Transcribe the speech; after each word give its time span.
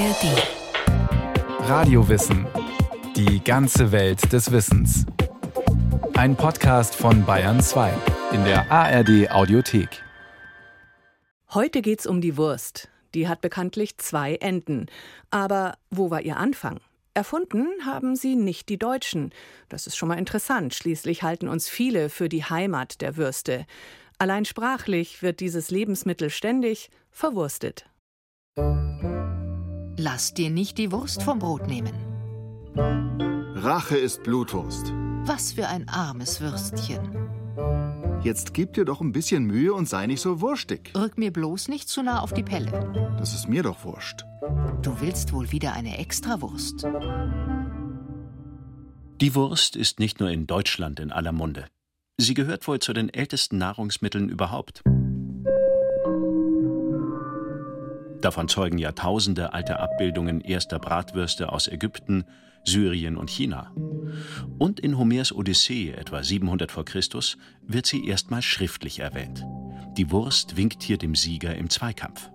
ARD. 0.00 1.68
Radiowissen. 1.68 2.46
Die 3.16 3.44
ganze 3.44 3.92
Welt 3.92 4.32
des 4.32 4.50
Wissens. 4.50 5.04
Ein 6.14 6.36
Podcast 6.36 6.94
von 6.94 7.26
Bayern 7.26 7.60
2 7.60 7.92
in 8.32 8.42
der 8.44 8.72
ARD 8.72 9.30
Audiothek. 9.30 10.02
Heute 11.52 11.82
geht's 11.82 12.06
um 12.06 12.22
die 12.22 12.38
Wurst. 12.38 12.88
Die 13.12 13.28
hat 13.28 13.42
bekanntlich 13.42 13.98
zwei 13.98 14.36
Enden. 14.36 14.86
Aber 15.30 15.76
wo 15.90 16.10
war 16.10 16.22
ihr 16.22 16.38
Anfang? 16.38 16.80
Erfunden 17.12 17.66
haben 17.84 18.16
sie 18.16 18.36
nicht 18.36 18.70
die 18.70 18.78
Deutschen. 18.78 19.32
Das 19.68 19.86
ist 19.86 19.98
schon 19.98 20.08
mal 20.08 20.18
interessant. 20.18 20.72
Schließlich 20.72 21.22
halten 21.22 21.46
uns 21.46 21.68
viele 21.68 22.08
für 22.08 22.30
die 22.30 22.44
Heimat 22.44 23.02
der 23.02 23.18
Würste. 23.18 23.66
Allein 24.16 24.46
sprachlich 24.46 25.22
wird 25.22 25.40
dieses 25.40 25.70
Lebensmittel 25.70 26.30
ständig 26.30 26.88
verwurstet. 27.10 27.84
Lass 30.02 30.32
dir 30.32 30.48
nicht 30.48 30.78
die 30.78 30.92
Wurst 30.92 31.22
vom 31.22 31.40
Brot 31.40 31.66
nehmen. 31.66 31.92
Rache 33.54 33.98
ist 33.98 34.22
Blutwurst. 34.22 34.94
Was 35.26 35.52
für 35.52 35.68
ein 35.68 35.90
armes 35.90 36.40
Würstchen. 36.40 37.02
Jetzt 38.22 38.54
gib 38.54 38.72
dir 38.72 38.86
doch 38.86 39.02
ein 39.02 39.12
bisschen 39.12 39.44
Mühe 39.44 39.74
und 39.74 39.90
sei 39.90 40.06
nicht 40.06 40.22
so 40.22 40.40
wurstig. 40.40 40.94
Rück 40.96 41.18
mir 41.18 41.30
bloß 41.30 41.68
nicht 41.68 41.90
zu 41.90 42.02
nah 42.02 42.20
auf 42.20 42.32
die 42.32 42.42
Pelle. 42.42 42.70
Das 43.18 43.34
ist 43.34 43.46
mir 43.46 43.62
doch 43.62 43.84
wurscht. 43.84 44.24
Du 44.80 44.98
willst 45.02 45.34
wohl 45.34 45.52
wieder 45.52 45.74
eine 45.74 45.98
Extrawurst. 45.98 46.86
Die 49.20 49.34
Wurst 49.34 49.76
ist 49.76 50.00
nicht 50.00 50.18
nur 50.18 50.30
in 50.30 50.46
Deutschland 50.46 50.98
in 50.98 51.12
aller 51.12 51.32
Munde. 51.32 51.66
Sie 52.16 52.32
gehört 52.32 52.66
wohl 52.66 52.78
zu 52.78 52.94
den 52.94 53.10
ältesten 53.10 53.58
Nahrungsmitteln 53.58 54.30
überhaupt. 54.30 54.82
Davon 58.20 58.48
zeugen 58.48 58.78
Jahrtausende 58.78 59.54
alte 59.54 59.80
Abbildungen 59.80 60.40
erster 60.42 60.78
Bratwürste 60.78 61.52
aus 61.52 61.68
Ägypten, 61.68 62.24
Syrien 62.64 63.16
und 63.16 63.30
China. 63.30 63.72
Und 64.58 64.80
in 64.80 64.98
Homers 64.98 65.32
Odyssee, 65.32 65.92
etwa 65.92 66.22
700 66.22 66.70
v. 66.70 66.84
Chr., 66.84 67.00
wird 67.66 67.86
sie 67.86 68.06
erstmals 68.06 68.44
schriftlich 68.44 68.98
erwähnt. 68.98 69.44
Die 69.96 70.10
Wurst 70.10 70.56
winkt 70.56 70.82
hier 70.82 70.98
dem 70.98 71.14
Sieger 71.14 71.54
im 71.54 71.70
Zweikampf. 71.70 72.30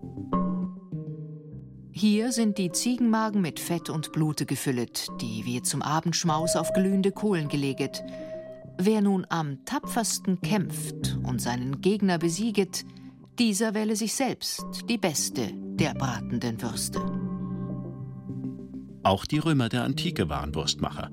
Hier 1.92 2.32
sind 2.32 2.58
die 2.58 2.72
Ziegenmagen 2.72 3.42
mit 3.42 3.60
Fett 3.60 3.90
und 3.90 4.12
Blute 4.12 4.46
gefüllet, 4.46 5.08
die 5.22 5.46
wir 5.46 5.64
zum 5.64 5.82
Abendschmaus 5.82 6.56
auf 6.56 6.74
glühende 6.74 7.12
Kohlen 7.12 7.48
geleget. 7.48 8.04
Wer 8.78 9.02
nun 9.02 9.26
am 9.30 9.64
tapfersten 9.64 10.42
kämpft 10.42 11.18
und 11.24 11.42
seinen 11.42 11.80
Gegner 11.80 12.18
besieget, 12.18 12.86
dieser 13.40 13.74
wähle 13.74 13.96
sich 13.96 14.14
selbst 14.14 14.66
die 14.90 14.98
beste 14.98 15.65
der 15.80 15.94
bratenden 15.94 16.62
Würste. 16.62 17.02
Auch 19.04 19.26
die 19.26 19.40
Römer 19.40 19.68
der 19.68 19.84
Antike 19.84 20.30
waren 20.30 20.56
Wurstmacher. 20.56 21.12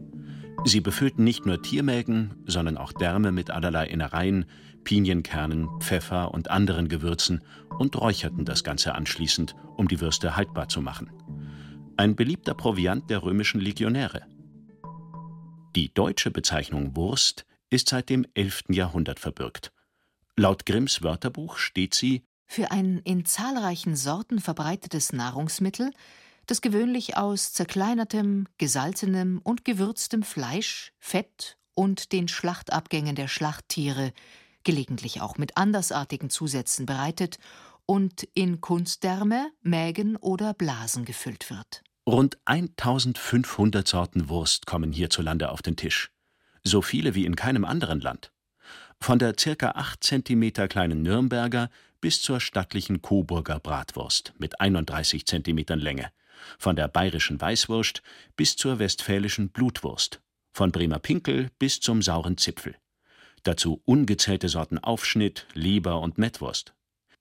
Sie 0.64 0.80
befüllten 0.80 1.24
nicht 1.24 1.44
nur 1.46 1.60
Tiermägen, 1.60 2.34
sondern 2.46 2.76
auch 2.76 2.92
Därme 2.92 3.32
mit 3.32 3.50
allerlei 3.50 3.88
Innereien, 3.88 4.46
Pinienkernen, 4.84 5.68
Pfeffer 5.80 6.32
und 6.32 6.50
anderen 6.50 6.88
Gewürzen 6.88 7.42
und 7.78 8.00
räucherten 8.00 8.44
das 8.44 8.62
Ganze 8.62 8.94
anschließend, 8.94 9.56
um 9.76 9.88
die 9.88 10.00
Würste 10.00 10.36
haltbar 10.36 10.68
zu 10.68 10.80
machen. 10.80 11.10
Ein 11.96 12.14
beliebter 12.14 12.54
Proviant 12.54 13.10
der 13.10 13.24
römischen 13.24 13.60
Legionäre. 13.60 14.22
Die 15.74 15.92
deutsche 15.92 16.30
Bezeichnung 16.30 16.94
Wurst 16.94 17.46
ist 17.68 17.88
seit 17.88 18.10
dem 18.10 18.26
11. 18.34 18.64
Jahrhundert 18.68 19.18
verbürgt. 19.18 19.72
Laut 20.36 20.66
Grimms 20.66 21.02
Wörterbuch 21.02 21.56
steht 21.56 21.94
sie 21.94 22.22
für 22.52 22.70
ein 22.70 22.98
in 23.04 23.24
zahlreichen 23.24 23.96
Sorten 23.96 24.38
verbreitetes 24.38 25.14
Nahrungsmittel, 25.14 25.90
das 26.46 26.60
gewöhnlich 26.60 27.16
aus 27.16 27.54
zerkleinertem, 27.54 28.46
gesalzenem 28.58 29.40
und 29.42 29.64
gewürztem 29.64 30.22
Fleisch, 30.22 30.92
Fett 30.98 31.56
und 31.74 32.12
den 32.12 32.28
Schlachtabgängen 32.28 33.14
der 33.14 33.28
Schlachttiere, 33.28 34.12
gelegentlich 34.64 35.22
auch 35.22 35.38
mit 35.38 35.56
andersartigen 35.56 36.28
Zusätzen 36.28 36.84
bereitet 36.84 37.38
und 37.86 38.28
in 38.34 38.60
Kunstdärme, 38.60 39.50
Mägen 39.62 40.16
oder 40.16 40.52
Blasen 40.52 41.06
gefüllt 41.06 41.48
wird. 41.48 41.82
Rund 42.06 42.36
1500 42.44 43.88
Sorten 43.88 44.28
Wurst 44.28 44.66
kommen 44.66 44.92
hierzulande 44.92 45.50
auf 45.50 45.62
den 45.62 45.76
Tisch. 45.76 46.10
So 46.64 46.82
viele 46.82 47.14
wie 47.14 47.24
in 47.24 47.34
keinem 47.34 47.64
anderen 47.64 48.00
Land. 48.00 48.30
Von 49.00 49.18
der 49.18 49.34
circa 49.40 49.70
8 49.70 50.04
cm 50.04 50.52
kleinen 50.68 51.02
Nürnberger 51.02 51.70
bis 52.02 52.20
zur 52.20 52.40
stattlichen 52.40 53.00
Coburger 53.00 53.60
Bratwurst 53.60 54.34
mit 54.36 54.60
31 54.60 55.24
cm 55.24 55.64
Länge, 55.78 56.10
von 56.58 56.76
der 56.76 56.88
bayerischen 56.88 57.40
Weißwurst 57.40 58.02
bis 58.36 58.56
zur 58.56 58.78
westfälischen 58.80 59.50
Blutwurst, 59.50 60.20
von 60.52 60.72
Bremer 60.72 60.98
Pinkel 60.98 61.50
bis 61.58 61.80
zum 61.80 62.02
sauren 62.02 62.36
Zipfel. 62.36 62.74
Dazu 63.44 63.80
ungezählte 63.84 64.48
Sorten 64.48 64.78
Aufschnitt, 64.78 65.46
Leber 65.54 66.00
und 66.00 66.18
Mettwurst. 66.18 66.74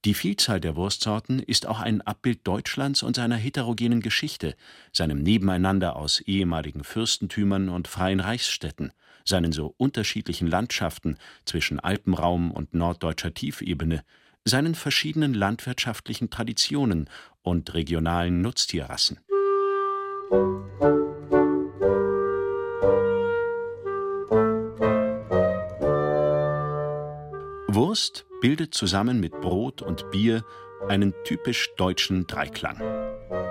Die 0.03 0.15
Vielzahl 0.15 0.59
der 0.59 0.75
Wurstsorten 0.75 1.39
ist 1.39 1.67
auch 1.67 1.79
ein 1.79 2.01
Abbild 2.01 2.39
Deutschlands 2.47 3.03
und 3.03 3.17
seiner 3.17 3.35
heterogenen 3.35 4.01
Geschichte, 4.01 4.55
seinem 4.91 5.21
Nebeneinander 5.21 5.95
aus 5.95 6.21
ehemaligen 6.21 6.83
Fürstentümern 6.83 7.69
und 7.69 7.87
freien 7.87 8.19
Reichsstädten, 8.19 8.93
seinen 9.25 9.51
so 9.51 9.75
unterschiedlichen 9.77 10.47
Landschaften 10.47 11.17
zwischen 11.45 11.79
Alpenraum 11.79 12.49
und 12.49 12.73
norddeutscher 12.73 13.35
Tiefebene, 13.35 14.03
seinen 14.45 14.75
verschiedenen 14.75 15.33
landwirtschaftlichen 15.33 16.29
Traditionen 16.29 17.09
und 17.43 17.73
regionalen 17.73 18.41
Nutztierrassen. 18.41 19.19
Wurst 27.67 28.25
bildet 28.41 28.73
zusammen 28.73 29.19
mit 29.19 29.39
Brot 29.39 29.81
und 29.81 30.09
Bier 30.11 30.43
einen 30.87 31.13
typisch 31.23 31.69
deutschen 31.77 32.27
Dreiklang. 32.27 32.79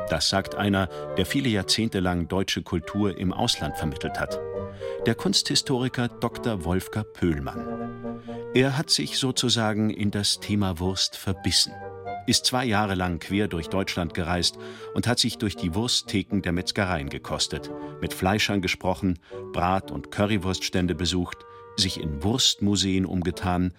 Das 0.08 0.28
sagt 0.28 0.56
einer, 0.56 0.88
der 1.16 1.24
viele 1.24 1.48
Jahrzehnte 1.48 2.00
lang 2.00 2.26
deutsche 2.26 2.62
Kultur 2.62 3.16
im 3.16 3.32
Ausland 3.32 3.76
vermittelt 3.76 4.18
hat. 4.18 4.40
Der 5.06 5.14
Kunsthistoriker 5.14 6.08
Dr. 6.08 6.64
Wolfgang 6.64 7.10
Pöhlmann. 7.12 7.89
Er 8.52 8.76
hat 8.76 8.90
sich 8.90 9.16
sozusagen 9.16 9.90
in 9.90 10.10
das 10.10 10.40
Thema 10.40 10.80
Wurst 10.80 11.16
verbissen, 11.16 11.72
ist 12.26 12.46
zwei 12.46 12.64
Jahre 12.64 12.96
lang 12.96 13.20
quer 13.20 13.46
durch 13.46 13.68
Deutschland 13.68 14.12
gereist 14.12 14.58
und 14.92 15.06
hat 15.06 15.20
sich 15.20 15.38
durch 15.38 15.54
die 15.54 15.76
Wursttheken 15.76 16.40
der 16.42 16.50
Metzgereien 16.50 17.08
gekostet, 17.10 17.70
mit 18.00 18.12
Fleischern 18.12 18.60
gesprochen, 18.60 19.20
Brat- 19.52 19.92
und 19.92 20.10
Currywurststände 20.10 20.96
besucht, 20.96 21.38
sich 21.76 22.00
in 22.00 22.24
Wurstmuseen 22.24 23.06
umgetan, 23.06 23.72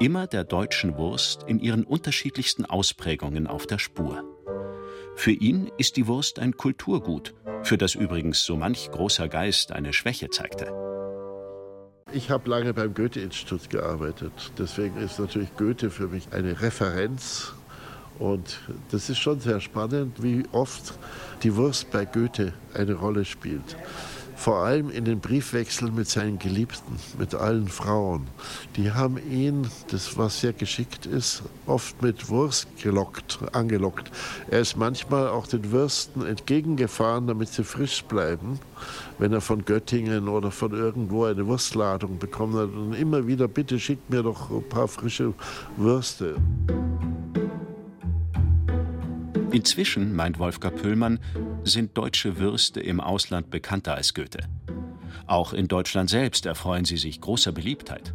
immer 0.00 0.26
der 0.26 0.44
deutschen 0.44 0.96
Wurst 0.96 1.42
in 1.46 1.60
ihren 1.60 1.84
unterschiedlichsten 1.84 2.64
Ausprägungen 2.64 3.46
auf 3.46 3.66
der 3.66 3.78
Spur. 3.78 4.24
Für 5.14 5.32
ihn 5.32 5.70
ist 5.76 5.96
die 5.96 6.06
Wurst 6.06 6.38
ein 6.38 6.56
Kulturgut, 6.56 7.34
für 7.62 7.76
das 7.76 7.94
übrigens 7.94 8.44
so 8.44 8.56
manch 8.56 8.90
großer 8.90 9.28
Geist 9.28 9.72
eine 9.72 9.92
Schwäche 9.92 10.30
zeigte. 10.30 10.95
Ich 12.12 12.30
habe 12.30 12.48
lange 12.48 12.72
beim 12.72 12.94
Goethe-Institut 12.94 13.68
gearbeitet. 13.68 14.32
Deswegen 14.56 14.96
ist 14.96 15.18
natürlich 15.18 15.54
Goethe 15.56 15.90
für 15.90 16.06
mich 16.06 16.32
eine 16.32 16.62
Referenz. 16.62 17.52
Und 18.18 18.60
das 18.90 19.10
ist 19.10 19.18
schon 19.18 19.40
sehr 19.40 19.60
spannend, 19.60 20.22
wie 20.22 20.44
oft 20.52 20.94
die 21.42 21.56
Wurst 21.56 21.90
bei 21.90 22.04
Goethe 22.04 22.54
eine 22.74 22.94
Rolle 22.94 23.24
spielt 23.24 23.76
vor 24.36 24.58
allem 24.58 24.90
in 24.90 25.04
den 25.04 25.18
Briefwechseln 25.18 25.94
mit 25.94 26.08
seinen 26.08 26.38
Geliebten, 26.38 26.96
mit 27.18 27.34
allen 27.34 27.68
Frauen. 27.68 28.26
Die 28.76 28.92
haben 28.92 29.16
ihn, 29.30 29.66
das 29.90 30.16
was 30.18 30.40
sehr 30.40 30.52
geschickt 30.52 31.06
ist, 31.06 31.42
oft 31.66 32.00
mit 32.02 32.28
Wurst 32.28 32.68
gelockt, 32.80 33.40
angelockt. 33.52 34.10
Er 34.48 34.60
ist 34.60 34.76
manchmal 34.76 35.28
auch 35.28 35.46
den 35.46 35.72
Würsten 35.72 36.24
entgegengefahren, 36.24 37.26
damit 37.26 37.48
sie 37.48 37.64
frisch 37.64 38.04
bleiben, 38.04 38.60
wenn 39.18 39.32
er 39.32 39.40
von 39.40 39.64
Göttingen 39.64 40.28
oder 40.28 40.50
von 40.50 40.72
irgendwo 40.72 41.24
eine 41.24 41.46
Wurstladung 41.46 42.18
bekommen 42.18 42.56
hat. 42.56 42.70
Und 42.74 42.92
immer 42.92 43.26
wieder, 43.26 43.48
bitte 43.48 43.80
schickt 43.80 44.10
mir 44.10 44.22
doch 44.22 44.50
ein 44.50 44.68
paar 44.68 44.86
frische 44.86 45.32
Würste. 45.78 46.36
Inzwischen, 49.50 50.14
meint 50.14 50.38
Wolfgang 50.38 50.76
Pöllmann, 50.76 51.18
sind 51.66 51.96
deutsche 51.96 52.38
Würste 52.38 52.80
im 52.80 53.00
Ausland 53.00 53.50
bekannter 53.50 53.94
als 53.94 54.14
Goethe. 54.14 54.40
Auch 55.26 55.52
in 55.52 55.68
Deutschland 55.68 56.08
selbst 56.08 56.46
erfreuen 56.46 56.84
sie 56.84 56.96
sich 56.96 57.20
großer 57.20 57.52
Beliebtheit. 57.52 58.14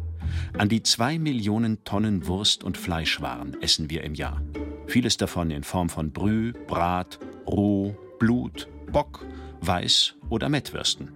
An 0.56 0.68
die 0.68 0.82
zwei 0.82 1.18
Millionen 1.18 1.84
Tonnen 1.84 2.26
Wurst- 2.26 2.64
und 2.64 2.78
Fleischwaren 2.78 3.60
essen 3.60 3.90
wir 3.90 4.04
im 4.04 4.14
Jahr. 4.14 4.40
Vieles 4.86 5.16
davon 5.16 5.50
in 5.50 5.62
Form 5.62 5.88
von 5.88 6.12
Brüh, 6.12 6.52
Brat, 6.66 7.18
Roh, 7.46 7.94
Blut, 8.18 8.68
Bock, 8.90 9.26
Weiß- 9.60 10.14
oder 10.30 10.48
Mettwürsten. 10.48 11.10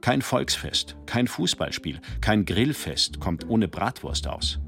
Kein 0.00 0.22
Volksfest, 0.22 0.96
kein 1.06 1.28
Fußballspiel, 1.28 2.00
kein 2.20 2.44
Grillfest 2.44 3.20
kommt 3.20 3.48
ohne 3.48 3.68
Bratwurst 3.68 4.26
aus. 4.26 4.58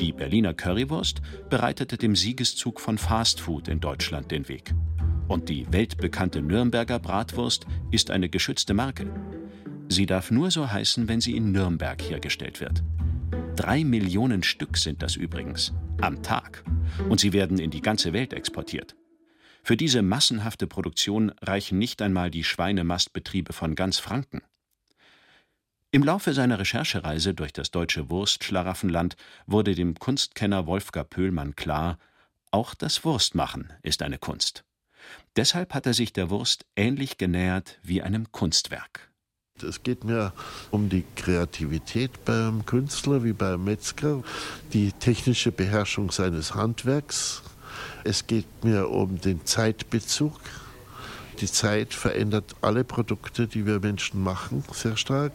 Die 0.00 0.12
Berliner 0.12 0.54
Currywurst 0.54 1.20
bereitete 1.48 1.96
dem 1.96 2.14
Siegeszug 2.14 2.80
von 2.80 2.98
Fastfood 2.98 3.68
in 3.68 3.80
Deutschland 3.80 4.30
den 4.30 4.48
Weg. 4.48 4.74
Und 5.30 5.48
die 5.48 5.72
weltbekannte 5.72 6.42
Nürnberger 6.42 6.98
Bratwurst 6.98 7.64
ist 7.92 8.10
eine 8.10 8.28
geschützte 8.28 8.74
Marke. 8.74 9.06
Sie 9.88 10.04
darf 10.04 10.32
nur 10.32 10.50
so 10.50 10.68
heißen, 10.68 11.06
wenn 11.06 11.20
sie 11.20 11.36
in 11.36 11.52
Nürnberg 11.52 12.02
hergestellt 12.02 12.60
wird. 12.60 12.82
Drei 13.54 13.84
Millionen 13.84 14.42
Stück 14.42 14.76
sind 14.76 15.02
das 15.02 15.14
übrigens, 15.14 15.72
am 16.00 16.20
Tag. 16.24 16.64
Und 17.08 17.20
sie 17.20 17.32
werden 17.32 17.60
in 17.60 17.70
die 17.70 17.80
ganze 17.80 18.12
Welt 18.12 18.32
exportiert. 18.32 18.96
Für 19.62 19.76
diese 19.76 20.02
massenhafte 20.02 20.66
Produktion 20.66 21.30
reichen 21.42 21.78
nicht 21.78 22.02
einmal 22.02 22.32
die 22.32 22.42
Schweinemastbetriebe 22.42 23.52
von 23.52 23.76
ganz 23.76 24.00
Franken. 24.00 24.42
Im 25.92 26.02
Laufe 26.02 26.34
seiner 26.34 26.58
Recherchereise 26.58 27.34
durch 27.34 27.52
das 27.52 27.70
deutsche 27.70 28.10
Wurstschlaraffenland 28.10 29.14
wurde 29.46 29.76
dem 29.76 29.94
Kunstkenner 29.94 30.66
Wolfgang 30.66 31.08
Pöhlmann 31.08 31.54
klar, 31.54 31.98
auch 32.50 32.74
das 32.74 33.04
Wurstmachen 33.04 33.72
ist 33.84 34.02
eine 34.02 34.18
Kunst. 34.18 34.64
Deshalb 35.36 35.74
hat 35.74 35.86
er 35.86 35.94
sich 35.94 36.12
der 36.12 36.30
Wurst 36.30 36.64
ähnlich 36.76 37.18
genähert 37.18 37.78
wie 37.82 38.02
einem 38.02 38.32
Kunstwerk. 38.32 39.10
Es 39.62 39.82
geht 39.82 40.04
mir 40.04 40.32
um 40.70 40.88
die 40.88 41.04
Kreativität 41.16 42.24
beim 42.24 42.64
Künstler 42.64 43.24
wie 43.24 43.32
beim 43.32 43.64
Metzger, 43.64 44.22
die 44.72 44.92
technische 44.92 45.52
Beherrschung 45.52 46.10
seines 46.10 46.54
Handwerks. 46.54 47.42
Es 48.04 48.26
geht 48.26 48.64
mir 48.64 48.88
um 48.88 49.20
den 49.20 49.44
Zeitbezug. 49.44 50.40
Die 51.38 51.46
Zeit 51.46 51.94
verändert 51.94 52.54
alle 52.60 52.84
Produkte, 52.84 53.46
die 53.46 53.66
wir 53.66 53.80
Menschen 53.80 54.22
machen, 54.22 54.64
sehr 54.72 54.96
stark. 54.96 55.32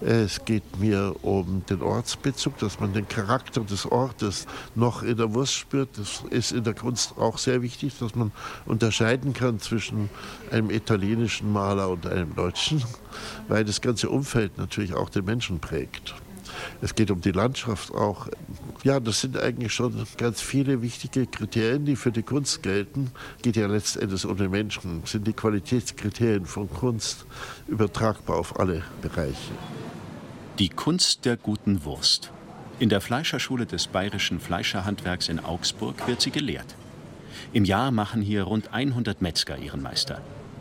Es 0.00 0.44
geht 0.44 0.80
mir 0.80 1.14
um 1.22 1.64
den 1.70 1.80
Ortsbezug, 1.80 2.58
dass 2.58 2.80
man 2.80 2.92
den 2.92 3.08
Charakter 3.08 3.62
des 3.62 3.86
Ortes 3.86 4.46
noch 4.74 5.02
in 5.02 5.16
der 5.16 5.32
Wurst 5.32 5.54
spürt. 5.54 5.96
Das 5.96 6.24
ist 6.30 6.52
in 6.52 6.64
der 6.64 6.74
Kunst 6.74 7.16
auch 7.16 7.38
sehr 7.38 7.62
wichtig, 7.62 7.98
dass 7.98 8.14
man 8.14 8.32
unterscheiden 8.66 9.32
kann 9.32 9.60
zwischen 9.60 10.10
einem 10.50 10.70
italienischen 10.70 11.52
Maler 11.52 11.88
und 11.88 12.06
einem 12.06 12.34
deutschen, 12.34 12.84
weil 13.48 13.64
das 13.64 13.80
ganze 13.80 14.10
Umfeld 14.10 14.58
natürlich 14.58 14.94
auch 14.94 15.08
den 15.08 15.24
Menschen 15.24 15.60
prägt. 15.60 16.14
Es 16.80 16.94
geht 16.94 17.10
um 17.10 17.20
die 17.20 17.32
Landschaft 17.32 17.92
auch. 17.92 18.28
Ja, 18.82 19.00
das 19.00 19.20
sind 19.20 19.38
eigentlich 19.38 19.72
schon 19.72 20.06
ganz 20.16 20.40
viele 20.40 20.82
wichtige 20.82 21.26
Kriterien, 21.26 21.84
die 21.84 21.96
für 21.96 22.12
die 22.12 22.22
Kunst 22.22 22.62
gelten. 22.62 23.10
Geht 23.42 23.56
ja 23.56 23.66
letztendlich 23.66 24.24
um 24.24 24.36
den 24.36 24.50
Menschen. 24.50 25.02
Sind 25.04 25.26
die 25.26 25.32
Qualitätskriterien 25.32 26.46
von 26.46 26.68
Kunst 26.70 27.26
übertragbar 27.68 28.36
auf 28.36 28.58
alle 28.58 28.82
Bereiche? 29.02 29.52
Die 30.58 30.68
Kunst 30.68 31.24
der 31.24 31.36
guten 31.36 31.84
Wurst. 31.84 32.30
In 32.78 32.88
der 32.88 33.00
Fleischerschule 33.00 33.66
des 33.66 33.86
Bayerischen 33.86 34.40
Fleischerhandwerks 34.40 35.28
in 35.28 35.40
Augsburg 35.40 36.06
wird 36.06 36.20
sie 36.20 36.30
gelehrt. 36.30 36.74
Im 37.52 37.64
Jahr 37.64 37.90
machen 37.92 38.20
hier 38.20 38.42
rund 38.44 38.72
100 38.72 39.22
Metzger 39.22 39.58
ihren 39.58 39.80
Meister. 39.82 40.20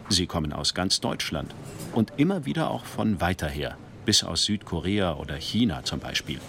Sie 0.10 0.28
kommen 0.28 0.54
aus 0.54 0.74
ganz 0.74 1.00
Deutschland 1.00 1.56
und 1.94 2.14
immer 2.18 2.46
wieder 2.46 2.70
auch 2.70 2.86
von 2.86 3.20
weiter 3.20 3.48
her, 3.48 3.78
bis 4.06 4.24
aus 4.24 4.46
Südkorea 4.46 5.16
oder 5.16 5.36
China 5.36 5.84
zum 5.84 6.00
Beispiel, 6.00 6.40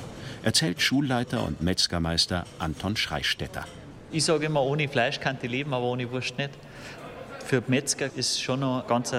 erzählt 0.42 0.80
Schulleiter 0.80 1.44
und 1.44 1.62
Metzgermeister 1.62 2.46
Anton 2.58 2.96
Schreistetter. 2.96 3.64
Ich 4.12 4.24
sage 4.24 4.46
immer, 4.46 4.62
ohne 4.62 4.88
Fleisch 4.88 5.20
kann 5.20 5.38
ich 5.40 5.50
leben, 5.50 5.74
aber 5.74 5.86
ohne 5.86 6.10
Wurst 6.10 6.38
nicht 6.38 6.50
für 7.44 7.62
Metzger 7.68 8.08
ist 8.16 8.42
schon 8.42 8.60
noch 8.60 8.86
ganz 8.86 9.14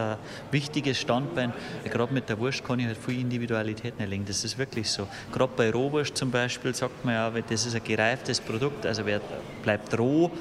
wichtiges 0.51 0.99
Standbein. 0.99 1.53
Gerade 1.85 2.13
mit 2.13 2.27
der 2.27 2.39
Wurst 2.39 2.63
kann 2.65 2.79
ich 2.79 2.87
halt 2.87 2.97
viel 2.97 3.19
Individualität 3.19 3.93
erlegen. 3.99 4.25
Das 4.25 4.43
ist 4.43 4.57
wirklich 4.57 4.89
so. 4.89 5.07
Gerade 5.31 5.53
bei 5.55 5.71
Rohwurst 5.71 6.17
zum 6.17 6.31
Beispiel 6.31 6.73
sagt 6.73 7.05
man 7.05 7.13
ja, 7.13 7.29
das 7.29 7.65
ist 7.65 7.75
ein 7.75 7.83
gereiftes 7.83 8.41
Produkt, 8.41 8.85
also 8.85 9.05
wird, 9.05 9.21
bleibt 9.63 9.97
roh 9.97 10.31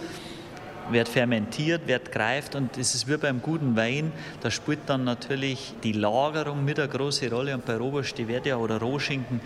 wird 0.90 1.08
fermentiert, 1.08 1.86
wird 1.86 2.12
greift 2.12 2.54
und 2.54 2.76
das 2.76 2.94
ist 2.94 3.08
wie 3.08 3.16
beim 3.16 3.42
guten 3.42 3.76
Wein, 3.76 4.12
da 4.40 4.50
spielt 4.50 4.80
dann 4.86 5.04
natürlich 5.04 5.74
die 5.82 5.92
Lagerung 5.92 6.64
mit 6.64 6.78
eine 6.78 6.88
große 6.88 7.30
Rolle 7.30 7.54
und 7.54 7.64
bei 7.64 7.76
Rohwurst, 7.76 8.18
die 8.18 8.28
wird 8.28 8.46
ja, 8.46 8.56
oder 8.56 8.78
Rohschinken, 8.78 9.40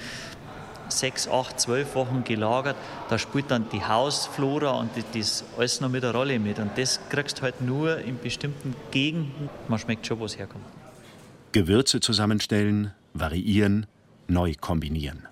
sechs, 0.88 1.28
acht, 1.28 1.60
zwölf 1.60 1.94
Wochen 1.94 2.24
gelagert, 2.24 2.76
da 3.08 3.18
spielt 3.18 3.50
dann 3.50 3.68
die 3.70 3.84
Hausflora 3.84 4.70
und 4.72 4.90
das 5.14 5.44
alles 5.56 5.80
noch 5.80 5.88
mit 5.88 6.02
der 6.02 6.12
Rolle 6.12 6.38
mit. 6.38 6.58
Und 6.58 6.76
das 6.76 7.00
kriegst 7.08 7.38
du 7.38 7.42
halt 7.42 7.60
nur 7.60 7.98
in 7.98 8.18
bestimmten 8.18 8.74
Gegenden. 8.90 9.50
Man 9.68 9.78
schmeckt 9.78 10.06
schon, 10.06 10.18
wo 10.18 10.24
es 10.24 10.38
herkommt. 10.38 10.64
Gewürze 11.52 12.00
zusammenstellen, 12.00 12.92
variieren, 13.14 13.86
neu 14.26 14.54
kombinieren. 14.60 15.26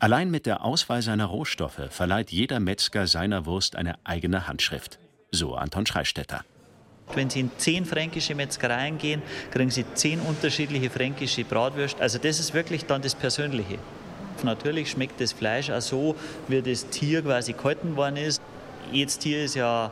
Allein 0.00 0.30
mit 0.30 0.46
der 0.46 0.64
Auswahl 0.64 1.02
seiner 1.02 1.26
Rohstoffe 1.26 1.80
verleiht 1.90 2.30
jeder 2.30 2.60
Metzger 2.60 3.06
seiner 3.06 3.46
Wurst 3.46 3.74
eine 3.74 3.96
eigene 4.04 4.46
Handschrift. 4.46 4.98
So 5.30 5.54
Anton 5.54 5.86
Schreistetter. 5.86 6.44
Wenn 7.14 7.30
Sie 7.30 7.40
in 7.40 7.50
zehn 7.56 7.84
fränkische 7.84 8.34
Metzgereien 8.34 8.98
gehen, 8.98 9.22
kriegen 9.50 9.70
Sie 9.70 9.84
zehn 9.94 10.20
unterschiedliche 10.20 10.90
fränkische 10.90 11.44
Bratwürste. 11.44 12.02
Also 12.02 12.18
das 12.18 12.38
ist 12.38 12.54
wirklich 12.54 12.84
dann 12.84 13.02
das 13.02 13.14
Persönliche. 13.14 13.78
Natürlich 14.42 14.90
schmeckt 14.90 15.20
das 15.20 15.32
Fleisch 15.32 15.70
auch 15.70 15.80
so, 15.80 16.16
wie 16.46 16.62
das 16.62 16.88
Tier 16.90 17.22
quasi 17.22 17.54
gehalten 17.54 17.96
worden 17.96 18.16
ist. 18.16 18.40
Jedes 18.92 19.18
Tier 19.18 19.44
ist 19.44 19.54
ja 19.54 19.90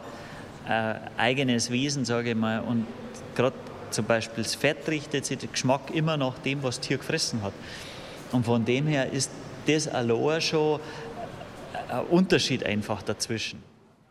ein 0.67 1.00
eigenes 1.17 1.71
Wesen, 1.71 2.05
sage 2.05 2.31
ich 2.31 2.37
mal. 2.37 2.61
Und 2.61 2.87
gerade 3.35 3.56
zum 3.91 4.05
Beispiel 4.05 4.44
das 4.44 4.55
Fett 4.55 4.87
richtet 4.88 5.25
sich 5.27 5.38
der 5.38 5.49
Geschmack 5.49 5.91
immer 5.93 6.17
nach 6.17 6.38
dem, 6.38 6.62
was 6.62 6.79
das 6.79 6.87
Tier 6.87 6.99
gefressen 6.99 7.43
hat. 7.43 7.53
Und 8.33 8.44
von 8.44 8.65
dem 8.65 8.87
her 8.87 9.11
ist 9.11 9.31
das 9.67 9.88
allein 9.88 10.41
schon 10.41 10.81
ein 11.88 12.05
Unterschied 12.06 12.65
einfach 12.65 13.03
dazwischen. 13.03 13.62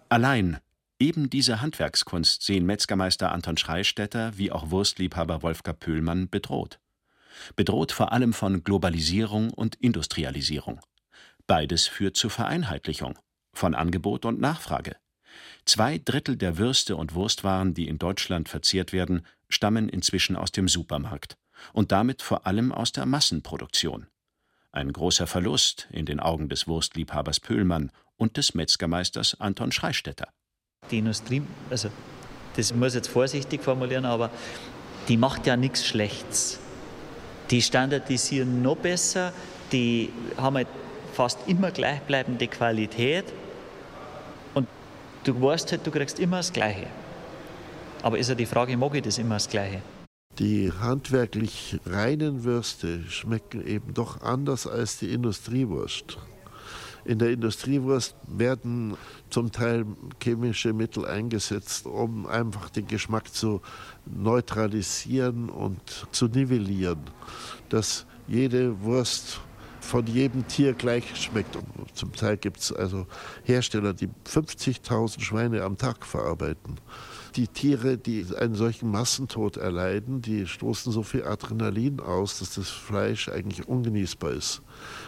Allein 0.10 0.58
eben 1.00 1.30
diese 1.30 1.62
Handwerkskunst 1.62 2.44
sehen 2.44 2.66
Metzgermeister 2.66 3.32
Anton 3.32 3.58
Schreistetter 3.58 4.38
wie 4.38 4.52
auch 4.52 4.70
Wurstliebhaber 4.72 5.44
Wolfgang 5.44 5.80
Pöhlmann 5.80 6.30
bedroht 6.30 6.80
bedroht 7.56 7.92
vor 7.92 8.12
allem 8.12 8.34
von 8.34 8.64
Globalisierung 8.64 9.52
und 9.52 9.76
Industrialisierung. 9.76 10.80
Beides 11.48 11.88
führt 11.88 12.18
zur 12.18 12.30
Vereinheitlichung 12.30 13.18
von 13.54 13.76
Angebot 13.76 14.26
und 14.26 14.40
Nachfrage. 14.40 14.96
Zwei 15.66 16.00
Drittel 16.04 16.38
der 16.38 16.58
Würste 16.58 16.96
und 16.96 17.14
Wurstwaren, 17.14 17.74
die 17.74 17.88
in 17.88 17.98
Deutschland 17.98 18.50
verzehrt 18.50 18.94
werden, 18.94 19.26
stammen 19.50 19.90
inzwischen 19.90 20.36
aus 20.36 20.52
dem 20.52 20.68
Supermarkt 20.68 21.38
und 21.74 21.92
damit 21.92 22.22
vor 22.22 22.48
allem 22.48 22.72
aus 22.72 22.92
der 22.92 23.06
Massenproduktion. 23.06 24.08
Ein 24.72 24.92
großer 24.92 25.28
Verlust 25.28 25.88
in 25.92 26.06
den 26.06 26.20
Augen 26.20 26.50
des 26.50 26.68
Wurstliebhabers 26.68 27.40
Pöhlmann 27.40 27.92
und 28.18 28.38
des 28.38 28.56
Metzgermeisters 28.56 29.40
Anton 29.40 29.72
Schreistetter. 29.72 30.30
Die 30.92 31.00
Industrie, 31.00 31.42
also 31.70 31.90
das 32.56 32.74
muss 32.74 32.90
ich 32.90 32.96
jetzt 32.96 33.08
vorsichtig 33.08 33.64
formulieren, 33.64 34.06
aber 34.06 34.30
die 35.08 35.18
macht 35.18 35.46
ja 35.48 35.58
nichts 35.58 35.86
Schlechtes. 35.86 36.60
Die 37.52 37.62
standardisieren 37.62 38.62
noch 38.62 38.78
besser, 38.78 39.34
die 39.72 40.10
haben 40.38 40.56
halt 40.56 40.68
fast 41.14 41.40
immer 41.48 41.72
gleichbleibende 41.72 42.48
Qualität 42.48 43.26
und 44.54 44.68
du 45.24 45.42
weißt 45.42 45.72
halt, 45.72 45.86
du 45.86 45.92
kriegst 45.92 46.20
immer 46.20 46.38
das 46.38 46.52
Gleiche. 46.52 46.88
Aber 48.02 48.18
ist 48.18 48.30
ja 48.30 48.36
die 48.36 48.46
Frage, 48.46 48.78
mag 48.78 48.94
ich 48.96 49.04
das 49.04 49.18
immer 49.18 49.36
das 49.36 49.50
Gleiche? 49.50 49.82
Die 50.40 50.72
handwerklich 50.72 51.80
reinen 51.86 52.44
Würste 52.44 53.04
schmecken 53.10 53.66
eben 53.66 53.94
doch 53.94 54.22
anders 54.22 54.68
als 54.68 54.98
die 55.00 55.14
Industriewurst. 55.14 56.18
In 57.06 57.20
der 57.20 57.30
Industriewurst 57.30 58.16
werden 58.28 58.98
zum 59.30 59.52
Teil 59.52 59.86
chemische 60.22 60.74
Mittel 60.74 61.06
eingesetzt, 61.06 61.86
um 61.86 62.26
einfach 62.26 62.70
den 62.70 62.88
Geschmack 62.88 63.32
zu 63.32 63.62
neutralisieren 64.06 65.50
und 65.50 66.08
zu 66.12 66.28
nivellieren, 66.28 67.02
dass 67.70 68.08
jede 68.28 68.82
Wurst 68.82 69.40
von 69.82 70.08
jedem 70.08 70.48
Tier 70.48 70.74
gleich 70.74 71.16
schmeckt. 71.16 71.56
Und 71.56 71.96
zum 71.96 72.12
Teil 72.12 72.38
gibt 72.38 72.58
es 72.58 72.72
also 72.72 73.06
Hersteller, 73.44 73.94
die 73.94 74.10
50.000 74.28 75.22
Schweine 75.22 75.64
am 75.64 75.78
Tag 75.78 76.06
verarbeiten 76.06 76.80
die 77.36 77.48
Tiere, 77.48 77.98
die 77.98 78.26
einen 78.38 78.56
solchen 78.56 78.90
Massentod 78.90 79.58
erleiden, 79.58 80.22
die 80.22 80.48
stoßen 80.48 80.92
so 80.92 81.04
viel 81.04 81.24
Adrenalin 81.24 82.00
aus, 82.00 82.40
dass 82.40 82.56
das 82.56 82.70
Fleisch 82.70 83.28
eigentlich 83.30 83.68
ungenießbar 83.68 84.32
ist. 84.32 84.62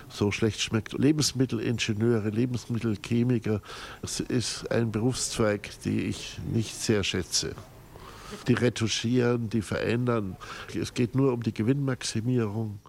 So 0.10 0.32
schlecht 0.32 0.62
schmeckt. 0.62 0.94
Lebensmittelingenieure, 0.94 2.30
Lebensmittelchemiker, 2.30 3.62
das 4.02 4.20
ist 4.20 4.70
ein 4.72 4.92
Berufszweig, 4.92 5.70
den 5.86 6.10
ich 6.10 6.40
nicht 6.54 6.76
sehr 6.76 7.04
schätze. 7.04 7.56
Die 8.48 8.54
retuschieren, 8.54 9.50
die 9.50 9.62
verändern. 9.62 10.36
Es 10.76 10.94
geht 10.94 11.16
nur 11.16 11.32
um 11.32 11.44
die 11.44 11.54
Gewinnmaximierung. 11.54 12.80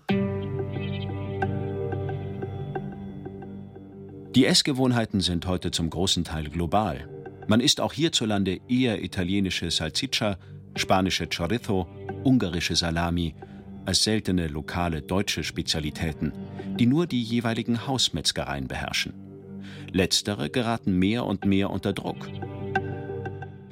Die 4.34 4.46
Essgewohnheiten 4.46 5.20
sind 5.20 5.46
heute 5.46 5.70
zum 5.70 5.90
großen 5.90 6.24
Teil 6.24 6.50
global. 6.50 7.08
Man 7.48 7.60
isst 7.60 7.80
auch 7.80 7.94
hierzulande 7.94 8.60
eher 8.68 9.02
italienische 9.02 9.70
Salsiccia, 9.70 10.36
spanische 10.76 11.26
Chorizo, 11.26 11.88
ungarische 12.22 12.76
Salami, 12.76 13.34
als 13.86 14.04
seltene 14.04 14.48
lokale 14.48 15.00
deutsche 15.00 15.42
Spezialitäten, 15.42 16.32
die 16.78 16.84
nur 16.84 17.06
die 17.06 17.22
jeweiligen 17.22 17.86
Hausmetzgereien 17.86 18.68
beherrschen. 18.68 19.14
Letztere 19.90 20.50
geraten 20.50 20.98
mehr 20.98 21.24
und 21.24 21.46
mehr 21.46 21.70
unter 21.70 21.94
Druck. 21.94 22.28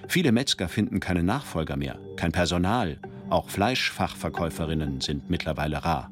Viele 0.08 0.32
Metzger 0.32 0.68
finden 0.68 0.98
keine 0.98 1.22
Nachfolger 1.22 1.76
mehr, 1.76 1.98
kein 2.16 2.32
Personal. 2.32 2.98
Auch 3.28 3.50
Fleischfachverkäuferinnen 3.50 5.02
sind 5.02 5.28
mittlerweile 5.28 5.84
rar. 5.84 6.10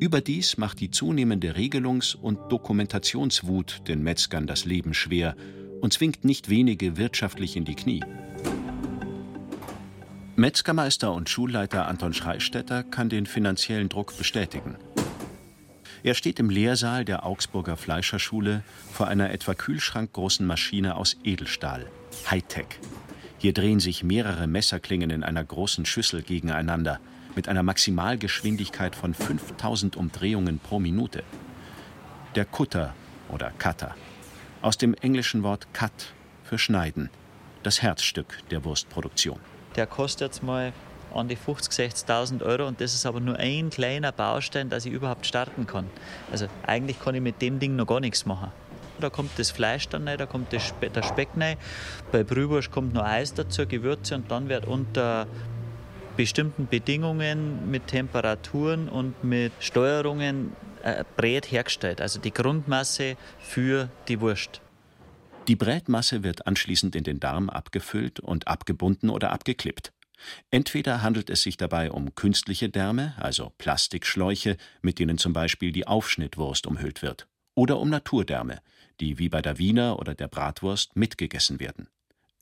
Überdies 0.00 0.56
macht 0.56 0.80
die 0.80 0.90
zunehmende 0.90 1.54
Regelungs- 1.54 2.16
und 2.16 2.50
Dokumentationswut 2.50 3.86
den 3.86 4.02
Metzgern 4.02 4.48
das 4.48 4.64
Leben 4.64 4.92
schwer 4.92 5.36
und 5.84 5.92
zwingt 5.92 6.24
nicht 6.24 6.48
wenige 6.48 6.96
wirtschaftlich 6.96 7.56
in 7.56 7.66
die 7.66 7.74
Knie. 7.74 8.02
Metzgermeister 10.34 11.12
und 11.12 11.28
Schulleiter 11.28 11.86
Anton 11.86 12.14
Schreistetter 12.14 12.82
kann 12.82 13.10
den 13.10 13.26
finanziellen 13.26 13.90
Druck 13.90 14.16
bestätigen. 14.16 14.78
Er 16.02 16.14
steht 16.14 16.40
im 16.40 16.48
Lehrsaal 16.48 17.04
der 17.04 17.26
Augsburger 17.26 17.76
Fleischerschule 17.76 18.62
vor 18.94 19.08
einer 19.08 19.30
etwa 19.30 19.52
kühlschrankgroßen 19.52 20.46
Maschine 20.46 20.96
aus 20.96 21.18
Edelstahl, 21.22 21.86
Hightech. 22.30 22.80
Hier 23.36 23.52
drehen 23.52 23.78
sich 23.78 24.02
mehrere 24.02 24.46
Messerklingen 24.46 25.10
in 25.10 25.22
einer 25.22 25.44
großen 25.44 25.84
Schüssel 25.84 26.22
gegeneinander 26.22 26.98
mit 27.36 27.46
einer 27.46 27.62
Maximalgeschwindigkeit 27.62 28.96
von 28.96 29.12
5000 29.12 29.98
Umdrehungen 29.98 30.60
pro 30.60 30.78
Minute. 30.78 31.24
Der 32.36 32.46
Kutter 32.46 32.94
oder 33.28 33.50
Cutter, 33.58 33.94
aus 34.64 34.78
dem 34.78 34.94
englischen 34.94 35.42
Wort 35.42 35.66
Cut 35.74 36.14
für 36.42 36.58
Schneiden, 36.58 37.10
das 37.62 37.82
Herzstück 37.82 38.38
der 38.50 38.64
Wurstproduktion. 38.64 39.38
Der 39.76 39.86
kostet 39.86 40.28
jetzt 40.28 40.42
mal 40.42 40.72
an 41.12 41.28
die 41.28 41.36
50.000, 41.36 42.06
60.000 42.06 42.42
Euro 42.42 42.66
und 42.66 42.80
das 42.80 42.94
ist 42.94 43.04
aber 43.04 43.20
nur 43.20 43.36
ein 43.36 43.68
kleiner 43.68 44.10
Baustein, 44.10 44.70
dass 44.70 44.86
ich 44.86 44.92
überhaupt 44.94 45.26
starten 45.26 45.66
kann. 45.66 45.90
Also 46.32 46.46
eigentlich 46.66 46.98
kann 46.98 47.14
ich 47.14 47.20
mit 47.20 47.42
dem 47.42 47.58
Ding 47.58 47.76
noch 47.76 47.86
gar 47.86 48.00
nichts 48.00 48.24
machen. 48.24 48.50
Da 49.00 49.10
kommt 49.10 49.38
das 49.38 49.50
Fleisch 49.50 49.86
dann 49.88 50.08
rein, 50.08 50.16
da 50.16 50.24
kommt 50.24 50.50
der 50.50 50.60
Speck 50.60 51.28
rein. 51.36 51.58
Bei 52.10 52.24
Brühwurst 52.24 52.70
kommt 52.70 52.94
noch 52.94 53.04
Eis 53.04 53.34
dazu, 53.34 53.66
Gewürze 53.66 54.14
und 54.14 54.30
dann 54.30 54.48
wird 54.48 54.66
unter 54.66 55.26
bestimmten 56.16 56.68
Bedingungen 56.68 57.70
mit 57.70 57.88
Temperaturen 57.88 58.88
und 58.88 59.22
mit 59.24 59.52
Steuerungen 59.58 60.52
Brät 61.16 61.50
hergestellt. 61.50 62.00
Also 62.00 62.20
die 62.20 62.32
Grundmasse 62.32 63.16
für 63.38 63.88
die 64.08 64.20
Wurst. 64.20 64.60
Die 65.48 65.56
Brätmasse 65.56 66.22
wird 66.22 66.46
anschließend 66.46 66.96
in 66.96 67.04
den 67.04 67.20
Darm 67.20 67.50
abgefüllt 67.50 68.20
und 68.20 68.48
abgebunden 68.48 69.10
oder 69.10 69.30
abgeklippt. 69.30 69.92
Entweder 70.50 71.02
handelt 71.02 71.28
es 71.28 71.42
sich 71.42 71.56
dabei 71.56 71.90
um 71.90 72.14
künstliche 72.14 72.70
Därme, 72.70 73.14
also 73.18 73.52
Plastikschläuche, 73.58 74.56
mit 74.80 74.98
denen 74.98 75.18
zum 75.18 75.32
Beispiel 75.32 75.72
die 75.72 75.86
Aufschnittwurst 75.86 76.66
umhüllt 76.66 77.02
wird, 77.02 77.26
oder 77.54 77.78
um 77.78 77.90
Naturdärme, 77.90 78.60
die 79.00 79.18
wie 79.18 79.28
bei 79.28 79.42
der 79.42 79.58
Wiener 79.58 79.98
oder 79.98 80.14
der 80.14 80.28
Bratwurst 80.28 80.96
mitgegessen 80.96 81.60
werden. 81.60 81.88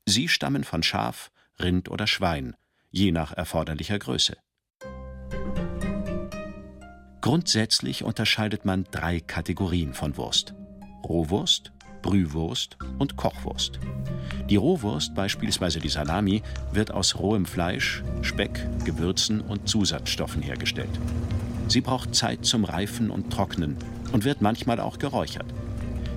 Sie 0.07 0.29
stammen 0.29 0.63
von 0.63 0.83
Schaf, 0.83 1.33
Rind 1.61 1.89
oder 1.89 2.07
Schwein, 2.07 2.57
je 2.91 3.11
nach 3.11 3.33
erforderlicher 3.33 3.99
Größe. 3.99 4.37
Grundsätzlich 7.23 8.03
unterscheidet 8.03 8.65
man 8.65 8.85
drei 8.91 9.21
Kategorien 9.21 9.95
von 9.95 10.17
Wurst: 10.17 10.55
Rohwurst, 11.05 11.71
Brühwurst 12.03 12.77
und 12.99 13.17
Kochwurst. 13.17 13.79
Die 14.51 14.57
Rohwurst, 14.57 15.15
beispielsweise 15.15 15.79
die 15.79 15.89
Salami, 15.89 16.43
wird 16.73 16.91
aus 16.91 17.17
rohem 17.17 17.47
Fleisch, 17.47 18.03
Speck, 18.23 18.67
Gewürzen 18.85 19.41
und 19.41 19.69
Zusatzstoffen 19.69 20.43
hergestellt. 20.43 20.91
Sie 21.69 21.81
braucht 21.81 22.13
Zeit 22.13 22.45
zum 22.45 22.65
Reifen 22.65 23.09
und 23.09 23.33
Trocknen 23.33 23.77
und 24.11 24.25
wird 24.25 24.43
manchmal 24.43 24.81
auch 24.81 24.99
geräuchert. 24.99 25.47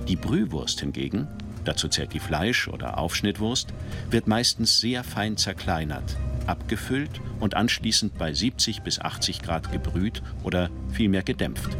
Die 0.08 0.16
Brühwurst 0.16 0.80
hingegen, 0.80 1.28
dazu 1.64 1.86
zählt 1.86 2.14
die 2.14 2.20
Fleisch- 2.20 2.66
oder 2.66 2.98
Aufschnittwurst, 2.98 3.72
wird 4.10 4.26
meistens 4.26 4.80
sehr 4.80 5.04
fein 5.04 5.36
zerkleinert, 5.36 6.16
abgefüllt 6.48 7.20
und 7.40 7.54
anschließend 7.54 8.16
bei 8.18 8.32
70 8.32 8.82
bis 8.82 8.98
80 9.00 9.42
Grad 9.42 9.72
gebrüht 9.72 10.22
oder 10.42 10.70
vielmehr 10.92 11.22
gedämpft. 11.22 11.76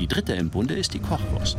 Die 0.00 0.06
dritte 0.06 0.34
im 0.34 0.50
Bunde 0.50 0.74
ist 0.74 0.94
die 0.94 1.00
Kochwurst. 1.00 1.58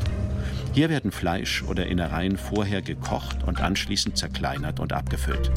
Hier 0.73 0.89
werden 0.89 1.11
Fleisch 1.11 1.63
oder 1.63 1.87
Innereien 1.87 2.37
vorher 2.37 2.81
gekocht 2.81 3.43
und 3.43 3.59
anschließend 3.59 4.17
zerkleinert 4.17 4.79
und 4.79 4.93
abgefüllt. 4.93 5.51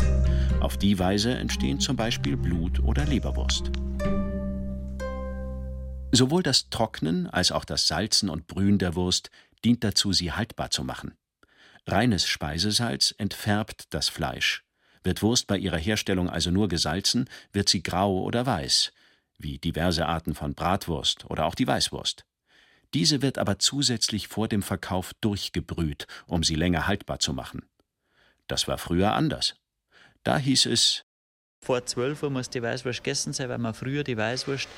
Auf 0.61 0.79
die 0.79 0.99
Weise 0.99 1.37
entstehen 1.37 1.81
zum 1.81 1.97
Beispiel 1.97 2.37
Blut- 2.37 2.81
oder 2.81 3.05
Leberwurst. 3.05 3.71
Sowohl 6.13 6.43
das 6.43 6.71
Trocknen 6.71 7.27
als 7.27 7.53
auch 7.53 7.65
das 7.65 7.87
Salzen 7.87 8.31
und 8.31 8.47
Brühen 8.47 8.79
der 8.79 8.95
Wurst 8.95 9.31
dient 9.65 9.85
dazu, 9.85 10.13
sie 10.13 10.33
haltbar 10.33 10.71
zu 10.71 10.85
machen. 10.85 11.15
Reines 11.87 12.27
Speisesalz 12.27 13.15
entfärbt 13.19 13.85
das 13.91 14.09
Fleisch. 14.09 14.65
Wird 15.03 15.23
Wurst 15.23 15.47
bei 15.47 15.57
ihrer 15.57 15.79
Herstellung 15.79 16.29
also 16.29 16.51
nur 16.51 16.69
gesalzen, 16.69 17.29
wird 17.53 17.69
sie 17.69 17.83
grau 17.83 18.21
oder 18.23 18.45
weiß, 18.45 18.93
wie 19.39 19.59
diverse 19.59 20.07
Arten 20.07 20.35
von 20.35 20.55
Bratwurst 20.55 21.25
oder 21.31 21.47
auch 21.47 21.55
die 21.55 21.67
Weißwurst. 21.67 22.25
Diese 22.93 23.23
wird 23.23 23.39
aber 23.39 23.59
zusätzlich 23.59 24.29
vor 24.29 24.49
dem 24.49 24.63
Verkauf 24.63 25.13
durchgebrüht, 25.21 26.07
um 26.27 26.43
sie 26.43 26.57
länger 26.57 26.87
haltbar 26.87 27.21
zu 27.21 27.33
machen. 27.33 27.63
Das 28.49 28.67
war 28.67 28.79
früher 28.79 29.13
anders. 29.13 29.55
Da 30.25 30.37
hieß 30.37 30.67
es 30.67 31.05
Vor 31.61 31.87
12 31.87 32.25
Uhr 32.25 32.31
muss 32.31 32.51
die 32.51 32.63
Weißwurst 32.63 33.03
gegessen 33.03 33.33
sein, 33.33 33.49
weil 33.49 33.59
man 33.59 33.75
früher 33.75 34.03
die 34.03 34.17
Weißwurst 34.17 34.69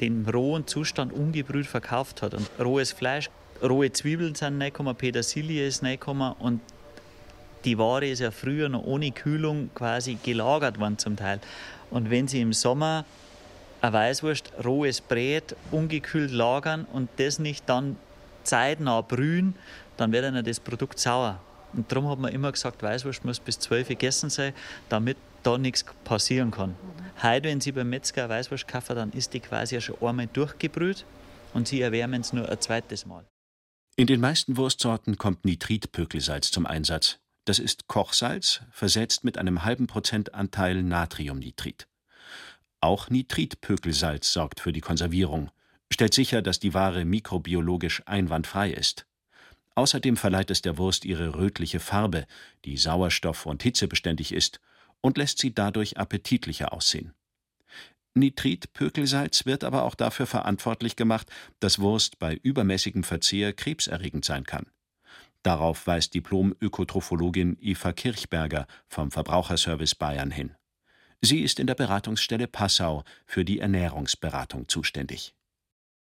den 0.00 0.26
rohen 0.28 0.66
Zustand 0.66 1.12
ungebrüht 1.12 1.66
verkauft 1.66 2.22
hat. 2.22 2.34
Und 2.34 2.48
rohes 2.58 2.92
Fleisch, 2.92 3.28
rohe 3.62 3.92
Zwiebeln 3.92 4.34
sind 4.34 4.60
reingekommen, 4.60 4.94
Petersilie 4.96 5.66
ist 5.66 5.82
reingekommen 5.82 6.32
und 6.34 6.60
die 7.64 7.78
Ware 7.78 8.06
ist 8.06 8.20
ja 8.20 8.30
früher 8.30 8.68
noch 8.68 8.84
ohne 8.84 9.10
Kühlung 9.12 9.70
quasi 9.74 10.18
gelagert 10.22 10.78
worden 10.78 10.98
zum 10.98 11.16
Teil. 11.16 11.40
Und 11.90 12.10
wenn 12.10 12.28
sie 12.28 12.40
im 12.40 12.52
Sommer 12.52 13.04
eine 13.80 13.92
Weißwurst, 13.92 14.52
rohes 14.64 15.00
Brät, 15.00 15.56
ungekühlt 15.70 16.30
lagern 16.30 16.86
und 16.92 17.08
das 17.16 17.38
nicht 17.38 17.68
dann 17.68 17.96
zeitnah 18.44 19.00
brühen, 19.00 19.54
dann 19.96 20.12
wird 20.12 20.24
ihnen 20.24 20.44
das 20.44 20.60
Produkt 20.60 20.98
sauer. 20.98 21.40
Und 21.72 21.90
darum 21.90 22.08
hat 22.08 22.18
man 22.18 22.32
immer 22.32 22.52
gesagt, 22.52 22.82
Weißwurst 22.82 23.24
muss 23.24 23.40
bis 23.40 23.58
12 23.58 23.88
gegessen 23.88 24.30
sein, 24.30 24.52
damit 24.88 25.16
da 25.42 25.58
nichts 25.58 25.84
passieren 26.04 26.50
kann. 26.50 26.76
Heute, 27.22 27.48
wenn 27.48 27.60
Sie 27.60 27.72
beim 27.72 27.88
Metzger 27.88 28.28
Weißwurst 28.28 28.68
kaufen, 28.68 28.96
dann 28.96 29.12
ist 29.12 29.32
die 29.32 29.40
quasi 29.40 29.80
schon 29.80 29.96
einmal 30.00 30.28
durchgebrüht 30.28 31.04
und 31.54 31.68
Sie 31.68 31.80
erwärmen 31.80 32.20
es 32.20 32.32
nur 32.32 32.48
ein 32.48 32.60
zweites 32.60 33.06
Mal. 33.06 33.24
In 33.96 34.06
den 34.06 34.20
meisten 34.20 34.56
Wurstsorten 34.56 35.18
kommt 35.18 35.44
Nitritpökelsalz 35.44 36.50
zum 36.50 36.66
Einsatz. 36.66 37.18
Das 37.44 37.58
ist 37.58 37.88
Kochsalz, 37.88 38.60
versetzt 38.70 39.24
mit 39.24 39.36
einem 39.36 39.64
halben 39.64 39.88
Prozentanteil 39.88 40.82
Natriumnitrit. 40.82 41.88
Auch 42.80 43.10
Nitritpökelsalz 43.10 44.32
sorgt 44.32 44.60
für 44.60 44.72
die 44.72 44.80
Konservierung, 44.80 45.50
stellt 45.92 46.14
sicher, 46.14 46.40
dass 46.40 46.60
die 46.60 46.72
Ware 46.72 47.04
mikrobiologisch 47.04 48.02
einwandfrei 48.06 48.70
ist. 48.70 49.06
Außerdem 49.74 50.16
verleiht 50.16 50.50
es 50.50 50.62
der 50.62 50.78
Wurst 50.78 51.04
ihre 51.04 51.34
rötliche 51.34 51.80
Farbe, 51.80 52.26
die 52.64 52.76
sauerstoff- 52.76 53.46
und 53.46 53.62
hitzebeständig 53.62 54.32
ist, 54.32 54.60
und 55.00 55.18
lässt 55.18 55.38
sie 55.38 55.52
dadurch 55.52 55.98
appetitlicher 55.98 56.72
aussehen. 56.72 57.12
Nitritpökelsalz 58.14 59.46
wird 59.46 59.64
aber 59.64 59.82
auch 59.82 59.96
dafür 59.96 60.26
verantwortlich 60.26 60.94
gemacht, 60.94 61.28
dass 61.58 61.80
Wurst 61.80 62.18
bei 62.18 62.34
übermäßigem 62.34 63.02
Verzehr 63.02 63.52
krebserregend 63.52 64.24
sein 64.24 64.44
kann. 64.44 64.66
Darauf 65.42 65.86
weist 65.86 66.14
Diplom-Ökotrophologin 66.14 67.56
Eva 67.60 67.92
Kirchberger 67.92 68.66
vom 68.86 69.10
Verbraucherservice 69.10 69.96
Bayern 69.96 70.30
hin. 70.30 70.54
Sie 71.20 71.40
ist 71.40 71.60
in 71.60 71.66
der 71.66 71.74
Beratungsstelle 71.74 72.48
Passau 72.48 73.04
für 73.26 73.44
die 73.44 73.60
Ernährungsberatung 73.60 74.68
zuständig. 74.68 75.34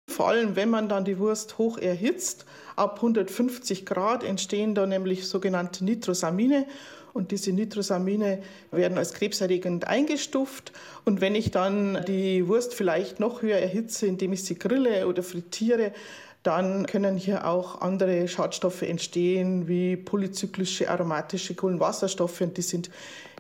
Vor 0.08 0.28
allem, 0.28 0.56
wenn 0.56 0.70
man 0.70 0.90
dann 0.90 1.06
die 1.06 1.18
Wurst 1.18 1.58
hoch 1.58 1.78
erhitzt, 1.78 2.46
ab 2.76 2.98
150 2.98 3.86
Grad 3.86 4.24
entstehen 4.24 4.76
da 4.76 4.86
nämlich 4.86 5.28
sogenannte 5.28 5.86
Nitrosamine. 5.86 6.66
Und 7.14 7.32
diese 7.32 7.52
Nitrosamine 7.52 8.42
werden 8.72 8.98
als 8.98 9.14
krebserregend 9.14 9.88
eingestuft. 9.88 10.74
Und 11.06 11.22
wenn 11.22 11.36
ich 11.36 11.52
dann 11.52 12.04
die 12.06 12.48
Wurst 12.48 12.74
vielleicht 12.74 13.20
noch 13.20 13.42
höher 13.42 13.60
erhitze, 13.60 14.08
indem 14.08 14.34
ich 14.34 14.44
sie 14.44 14.56
grille 14.56 15.08
oder 15.08 15.22
frittiere, 15.22 15.94
dann 16.44 16.86
können 16.86 17.16
hier 17.18 17.48
auch 17.48 17.82
andere 17.82 18.28
Schadstoffe 18.28 18.82
entstehen, 18.82 19.68
wie 19.68 19.96
polyzyklische 19.96 20.90
aromatische 20.90 21.56
Kohlenwasserstoffe. 21.56 22.42
Und 22.42 22.58
die 22.58 22.62
sind 22.62 22.90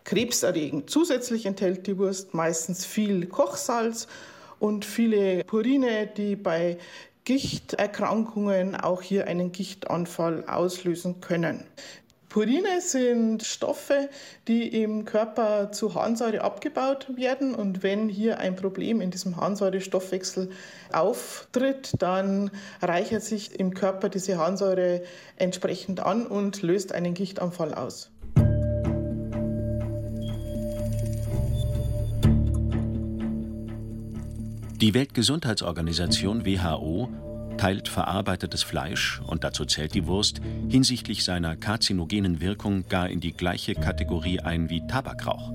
krebserregend. 0.05 0.89
Zusätzlich 0.89 1.45
enthält 1.45 1.86
die 1.88 1.98
Wurst 1.98 2.33
meistens 2.33 2.86
viel 2.86 3.25
Kochsalz 3.27 4.07
und 4.60 4.86
viele 4.86 5.43
Purine, 5.43 6.07
die 6.07 6.36
bei 6.36 6.77
Gichterkrankungen 7.25 8.75
auch 8.75 9.01
hier 9.01 9.27
einen 9.27 9.51
Gichtanfall 9.51 10.45
auslösen 10.45 11.22
können. 11.22 11.65
Purine 12.34 12.82
sind 12.82 13.44
Stoffe, 13.44 14.10
die 14.48 14.82
im 14.82 15.06
Körper 15.06 15.72
zu 15.72 15.94
Harnsäure 15.94 16.42
abgebaut 16.42 17.16
werden. 17.16 17.54
Und 17.54 17.84
wenn 17.84 18.10
hier 18.10 18.40
ein 18.40 18.56
Problem 18.56 19.02
in 19.02 19.12
diesem 19.12 19.38
Harnsäurestoffwechsel 19.38 20.50
auftritt, 20.92 21.92
dann 22.00 22.50
reichert 22.82 23.22
sich 23.22 23.60
im 23.60 23.75
Körper 23.75 24.10
diese 24.10 24.40
Harnsäure 24.40 25.04
entsprechend 25.36 26.00
an 26.00 26.25
und 26.25 26.63
löst 26.63 26.92
einen 26.92 27.13
Gichtanfall 27.13 27.75
aus. 27.75 28.10
Die 34.82 34.94
Weltgesundheitsorganisation 34.96 36.48
WHO 36.48 37.10
teilt 37.63 37.88
verarbeitetes 37.88 38.62
Fleisch, 38.62 39.22
und 39.25 39.46
dazu 39.46 39.63
zählt 39.63 39.93
die 39.93 40.05
Wurst, 40.05 40.41
hinsichtlich 40.67 41.24
seiner 41.24 41.55
karzinogenen 41.55 42.41
Wirkung 42.41 42.89
gar 42.89 43.08
in 43.08 43.22
die 43.22 43.32
gleiche 43.32 43.74
Kategorie 43.74 44.41
ein 44.41 44.70
wie 44.70 44.86
Tabakrauch. 44.86 45.53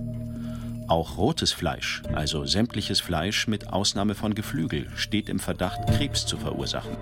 Auch 0.86 1.18
rotes 1.18 1.52
Fleisch, 1.52 2.02
also 2.14 2.46
sämtliches 2.46 3.00
Fleisch 3.00 3.46
mit 3.46 3.74
Ausnahme 3.74 4.14
von 4.14 4.34
Geflügel, 4.34 4.88
steht 4.96 5.28
im 5.28 5.38
Verdacht, 5.38 5.86
Krebs 5.86 6.24
zu 6.24 6.38
verursachen. 6.38 6.96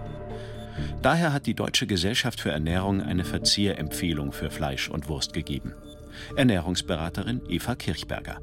Daher 1.02 1.32
hat 1.32 1.46
die 1.46 1.54
Deutsche 1.54 1.86
Gesellschaft 1.86 2.40
für 2.40 2.50
Ernährung 2.50 3.00
eine 3.00 3.24
Verzehrempfehlung 3.24 4.32
für 4.32 4.50
Fleisch 4.50 4.90
und 4.90 5.08
Wurst 5.08 5.32
gegeben. 5.32 5.72
Ernährungsberaterin 6.34 7.42
Eva 7.48 7.76
Kirchberger. 7.76 8.40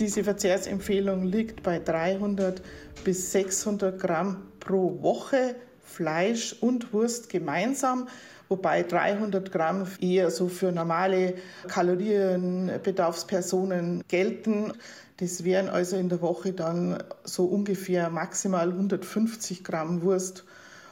Diese 0.00 0.24
Verzehrsempfehlung 0.24 1.22
liegt 1.22 1.62
bei 1.62 1.78
300 1.78 2.60
bis 3.04 3.30
600 3.30 4.00
Gramm 4.00 4.48
pro 4.58 5.00
Woche 5.00 5.54
Fleisch 5.84 6.56
und 6.60 6.92
Wurst 6.92 7.28
gemeinsam 7.28 8.08
wobei 8.52 8.82
300 8.82 9.50
Gramm 9.50 9.86
eher 9.98 10.30
so 10.30 10.48
für 10.48 10.70
normale 10.72 11.36
Kalorienbedarfspersonen 11.68 14.04
gelten. 14.08 14.74
Das 15.16 15.44
wären 15.44 15.70
also 15.70 15.96
in 15.96 16.10
der 16.10 16.20
Woche 16.20 16.52
dann 16.52 17.02
so 17.24 17.46
ungefähr 17.46 18.10
maximal 18.10 18.68
150 18.68 19.64
Gramm 19.64 20.02
Wurst 20.02 20.44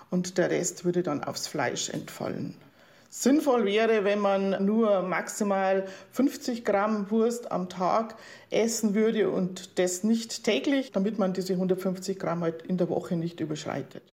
und 0.08 0.38
der 0.38 0.48
Rest 0.48 0.86
würde 0.86 1.02
dann 1.02 1.22
aufs 1.22 1.48
Fleisch 1.48 1.90
entfallen. 1.90 2.54
Sinnvoll 3.10 3.66
wäre, 3.66 4.04
wenn 4.04 4.20
man 4.20 4.64
nur 4.64 5.02
maximal 5.02 5.84
50 6.12 6.64
Gramm 6.64 7.10
Wurst 7.10 7.52
am 7.52 7.68
Tag 7.68 8.14
essen 8.48 8.94
würde 8.94 9.28
und 9.28 9.78
das 9.78 10.02
nicht 10.02 10.44
täglich, 10.44 10.92
damit 10.92 11.18
man 11.18 11.34
diese 11.34 11.52
150 11.52 12.18
Gramm 12.18 12.40
halt 12.40 12.62
in 12.62 12.78
der 12.78 12.88
Woche 12.88 13.16
nicht 13.16 13.40
überschreitet. 13.40 14.10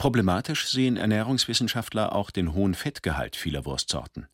Problematisch 0.00 0.66
sehen 0.70 0.96
Ernährungswissenschaftler 0.96 2.14
auch 2.14 2.30
den 2.30 2.54
hohen 2.54 2.72
Fettgehalt 2.72 3.36
vieler 3.36 3.66
Wurstsorten. 3.66 4.28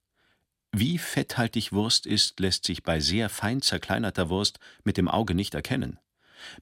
Wie 0.71 0.97
fetthaltig 0.97 1.73
Wurst 1.73 2.07
ist, 2.07 2.39
lässt 2.39 2.65
sich 2.65 2.85
bei 2.85 3.01
sehr 3.01 3.29
fein 3.29 3.63
zerkleinerter 3.63 4.31
Wurst 4.31 4.61
mit 4.85 4.97
dem 4.97 5.09
Auge 5.09 5.35
nicht 5.35 5.57
erkennen. 5.57 5.99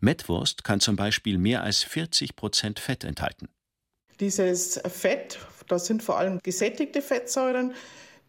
Mettwurst 0.00 0.64
kann 0.64 0.80
zum 0.80 0.96
Beispiel 0.96 1.36
mehr 1.36 1.62
als 1.62 1.82
40 1.82 2.34
Prozent 2.34 2.80
Fett 2.80 3.04
enthalten. 3.04 3.50
Dieses 4.20 4.80
Fett, 4.88 5.38
das 5.68 5.84
sind 5.84 6.02
vor 6.02 6.16
allem 6.16 6.40
gesättigte 6.42 7.02
Fettsäuren, 7.02 7.74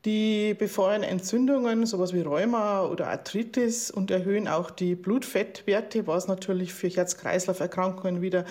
die 0.04 0.56
befeuern 0.56 1.04
Entzündungen, 1.04 1.86
sowas 1.86 2.12
wie 2.12 2.20
Rheuma 2.20 2.84
oder 2.84 3.08
Arthritis 3.08 3.92
und 3.92 4.12
erhöhen 4.12 4.50
auch 4.50 4.72
die 4.72 4.96
Blutfettwerte, 4.96 6.06
was 6.06 6.28
natürlich 6.28 6.74
für 6.74 6.90
Herz-Kreislauf-Erkrankungen 6.90 8.22
wieder 8.22 8.44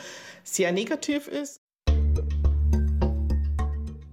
sehr 0.43 0.73
negativ 0.73 1.29
ist. 1.29 1.61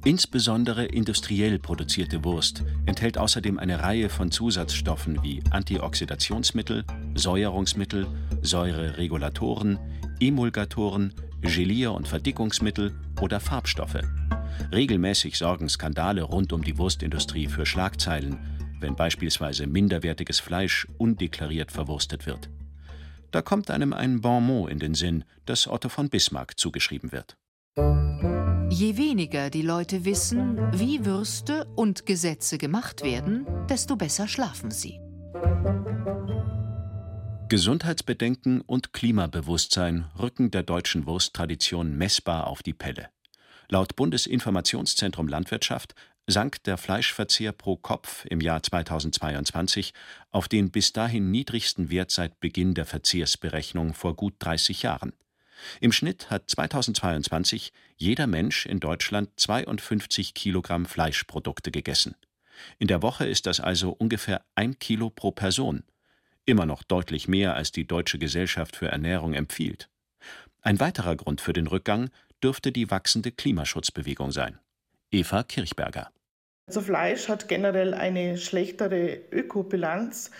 Insbesondere 0.03 0.85
industriell 0.85 1.59
produzierte 1.59 2.23
Wurst 2.23 2.63
enthält 2.87 3.19
außerdem 3.19 3.59
eine 3.59 3.83
Reihe 3.83 4.09
von 4.09 4.31
Zusatzstoffen 4.31 5.21
wie 5.21 5.43
Antioxidationsmittel, 5.51 6.85
Säuerungsmittel, 7.13 8.07
Säureregulatoren, 8.41 9.77
Emulgatoren, 10.19 11.13
Gelier- 11.41 11.93
und 11.93 12.07
Verdickungsmittel 12.07 12.95
oder 13.21 13.39
Farbstoffe. 13.39 14.01
Regelmäßig 14.71 15.37
sorgen 15.37 15.69
Skandale 15.69 16.23
rund 16.23 16.51
um 16.51 16.63
die 16.63 16.79
Wurstindustrie 16.79 17.47
für 17.47 17.67
Schlagzeilen, 17.67 18.39
wenn 18.79 18.95
beispielsweise 18.95 19.67
minderwertiges 19.67 20.39
Fleisch 20.39 20.87
undeklariert 20.97 21.71
verwurstet 21.71 22.25
wird. 22.25 22.49
Da 23.29 23.43
kommt 23.43 23.69
einem 23.69 23.93
ein 23.93 24.21
Bonmot 24.21 24.71
in 24.71 24.79
den 24.79 24.95
Sinn, 24.95 25.25
das 25.45 25.67
Otto 25.67 25.89
von 25.89 26.09
Bismarck 26.09 26.59
zugeschrieben 26.59 27.11
wird. 27.11 27.37
Je 28.73 28.95
weniger 28.95 29.49
die 29.49 29.63
Leute 29.63 30.05
wissen, 30.05 30.57
wie 30.71 31.05
Würste 31.05 31.65
und 31.75 32.05
Gesetze 32.05 32.57
gemacht 32.57 33.03
werden, 33.03 33.45
desto 33.67 33.97
besser 33.97 34.29
schlafen 34.29 34.71
sie. 34.71 35.01
Gesundheitsbedenken 37.49 38.61
und 38.61 38.93
Klimabewusstsein 38.93 40.05
rücken 40.17 40.51
der 40.51 40.63
deutschen 40.63 41.05
Wursttradition 41.05 41.97
messbar 41.97 42.47
auf 42.47 42.63
die 42.63 42.73
Pelle. 42.73 43.09
Laut 43.67 43.97
Bundesinformationszentrum 43.97 45.27
Landwirtschaft 45.27 45.93
sank 46.25 46.63
der 46.63 46.77
Fleischverzehr 46.77 47.51
pro 47.51 47.75
Kopf 47.75 48.23
im 48.29 48.39
Jahr 48.39 48.63
2022 48.63 49.93
auf 50.29 50.47
den 50.47 50.71
bis 50.71 50.93
dahin 50.93 51.29
niedrigsten 51.29 51.89
Wert 51.89 52.11
seit 52.11 52.39
Beginn 52.39 52.73
der 52.73 52.85
Verzehrsberechnung 52.85 53.93
vor 53.93 54.15
gut 54.15 54.35
30 54.39 54.83
Jahren. 54.83 55.11
Im 55.79 55.91
Schnitt 55.91 56.29
hat 56.29 56.49
2022 56.49 57.73
jeder 57.97 58.27
Mensch 58.27 58.65
in 58.65 58.79
Deutschland 58.79 59.29
52 59.37 60.33
Kilogramm 60.33 60.85
Fleischprodukte 60.85 61.71
gegessen. 61.71 62.15
In 62.79 62.87
der 62.87 63.01
Woche 63.01 63.25
ist 63.25 63.45
das 63.45 63.59
also 63.59 63.91
ungefähr 63.91 64.43
ein 64.55 64.77
Kilo 64.79 65.09
pro 65.09 65.31
Person. 65.31 65.83
Immer 66.45 66.65
noch 66.65 66.83
deutlich 66.83 67.27
mehr, 67.27 67.55
als 67.55 67.71
die 67.71 67.87
Deutsche 67.87 68.19
Gesellschaft 68.19 68.75
für 68.75 68.87
Ernährung 68.87 69.33
empfiehlt. 69.33 69.89
Ein 70.61 70.79
weiterer 70.79 71.15
Grund 71.15 71.41
für 71.41 71.53
den 71.53 71.67
Rückgang 71.67 72.09
dürfte 72.43 72.71
die 72.71 72.89
wachsende 72.89 73.31
Klimaschutzbewegung 73.31 74.31
sein. 74.31 74.59
Eva 75.11 75.43
Kirchberger. 75.43 76.11
Also 76.67 76.81
Fleisch 76.81 77.27
hat 77.27 77.47
generell 77.47 77.93
eine 77.93 78.37
schlechtere 78.37 79.19
Ökobilanz 79.31 80.31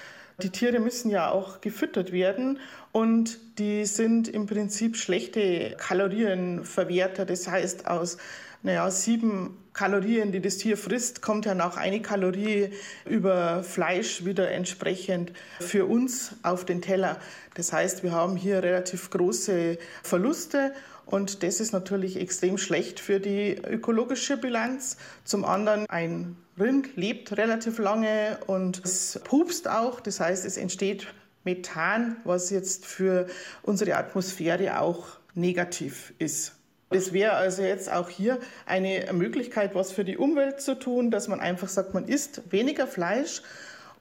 die 0.42 0.50
Tiere 0.50 0.80
müssen 0.80 1.10
ja 1.10 1.30
auch 1.30 1.62
gefüttert 1.62 2.12
werden 2.12 2.60
und 2.92 3.40
die 3.60 3.86
sind 3.86 4.28
im 4.28 4.46
Prinzip 4.46 4.98
schlechte 4.98 5.76
Kalorienverwerter. 5.78 7.26
Das 7.26 7.48
heißt, 7.48 7.88
aus 7.88 8.18
naja, 8.64 8.92
sieben 8.92 9.58
Kalorien, 9.74 10.32
die 10.32 10.42
das 10.42 10.58
Tier 10.58 10.78
frisst, 10.78 11.22
kommt 11.22 11.46
ja 11.46 11.56
noch 11.56 11.78
eine 11.78 12.02
Kalorie 12.02 12.70
über 13.06 13.64
Fleisch 13.64 14.24
wieder 14.24 14.52
entsprechend 14.52 15.32
für 15.60 15.86
uns 15.86 16.36
auf 16.44 16.66
den 16.66 16.82
Teller. 16.82 17.18
Das 17.56 17.74
heißt, 17.74 18.04
wir 18.04 18.12
haben 18.12 18.36
hier 18.36 18.62
relativ 18.62 19.10
große 19.10 19.80
Verluste 20.04 20.74
und 21.06 21.44
das 21.44 21.60
ist 21.60 21.74
natürlich 21.74 22.18
extrem 22.18 22.58
schlecht 22.58 23.00
für 23.00 23.20
die 23.20 23.58
ökologische 23.58 24.38
Bilanz. 24.38 24.98
Zum 25.26 25.44
anderen 25.46 25.86
ein 25.90 26.38
Rind 26.60 26.96
lebt 26.96 27.36
relativ 27.38 27.80
lange 27.80 28.38
und 28.48 28.82
es 28.86 29.20
pupst 29.24 29.68
auch. 29.68 30.00
Das 30.00 30.20
heißt, 30.20 30.46
es 30.46 30.58
entsteht 30.58 31.08
Methan, 31.44 32.18
was 32.24 32.50
jetzt 32.50 32.86
für 32.86 33.28
unsere 33.64 33.96
Atmosphäre 33.96 34.80
auch 34.80 35.08
negativ 35.34 36.14
ist. 36.20 36.54
Es 36.90 37.14
wäre 37.14 37.34
also 37.34 37.62
jetzt 37.62 37.92
auch 37.92 38.10
hier 38.10 38.38
eine 38.66 39.12
Möglichkeit, 39.14 39.76
was 39.76 39.92
für 39.92 40.04
die 40.04 40.18
Umwelt 40.18 40.62
zu 40.62 40.78
tun, 40.78 41.10
dass 41.10 41.30
man 41.30 41.40
einfach 41.40 41.70
sagt, 41.70 41.94
man 41.94 42.06
isst 42.06 42.42
weniger 42.52 42.86
Fleisch 42.86 43.42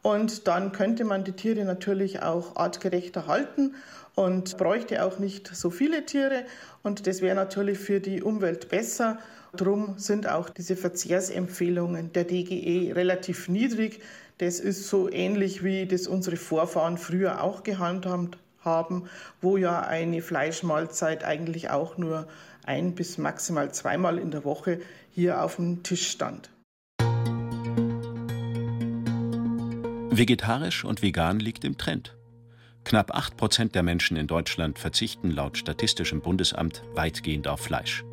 und 0.03 0.49
dann 0.49 0.73
könnte 0.73 1.05
man 1.05 1.23
die 1.25 1.33
Tiere 1.33 1.65
natürlich 1.65 2.23
auch 2.23 2.57
artgerechter 2.57 3.27
halten 3.27 3.77
und 4.15 4.57
bräuchte 4.59 5.05
auch 5.05 5.19
nicht 5.19 5.55
so 5.55 5.71
viele 5.71 6.05
Tiere. 6.05 6.45
Und 6.83 7.07
das 7.07 7.23
wäre 7.23 7.35
natürlich 7.35 7.79
für 7.79 8.01
die 8.01 8.23
Umwelt 8.23 8.69
besser. 8.69 9.19
Darum 9.53 9.99
sind 9.99 10.29
auch 10.29 10.49
diese 10.49 10.77
Verzehrsempfehlungen 10.77 12.13
der 12.13 12.25
DGE 12.25 12.95
relativ 12.95 13.49
niedrig. 13.49 14.01
Das 14.39 14.61
ist 14.61 14.89
so 14.89 15.11
ähnlich 15.11 15.65
wie 15.65 15.87
das 15.87 16.07
unsere 16.07 16.37
Vorfahren 16.37 16.99
früher 16.99 17.43
auch 17.43 17.63
gehandhabt 17.63 18.39
haben, 18.61 19.09
wo 19.41 19.57
ja 19.57 19.81
eine 19.81 20.23
Fleischmahlzeit 20.23 21.25
eigentlich 21.25 21.71
auch 21.71 21.99
nur 21.99 22.29
ein 22.65 22.95
bis 22.95 23.19
maximal 23.19 23.73
zweimal 23.73 24.19
in 24.19 24.31
der 24.31 24.45
Woche 24.45 24.81
hier 25.11 25.43
auf 25.43 25.57
dem 25.57 25.83
Tisch 25.83 26.09
stand. 26.09 26.51
Vegetarisch 30.13 30.85
und 30.85 31.03
vegan 31.03 31.41
liegt 31.41 31.65
im 31.65 31.79
Trend. 31.79 32.15
Knapp 32.91 33.15
8 33.15 33.37
Prozent 33.37 33.77
der 33.77 33.85
Menschen 33.85 34.17
in 34.17 34.27
Deutschland 34.27 34.77
verzichten 34.77 35.31
laut 35.31 35.57
Statistischem 35.57 36.23
Bundesamt 36.23 36.83
weitgehend 36.93 37.47
auf 37.47 37.61
Fleisch. 37.61 38.05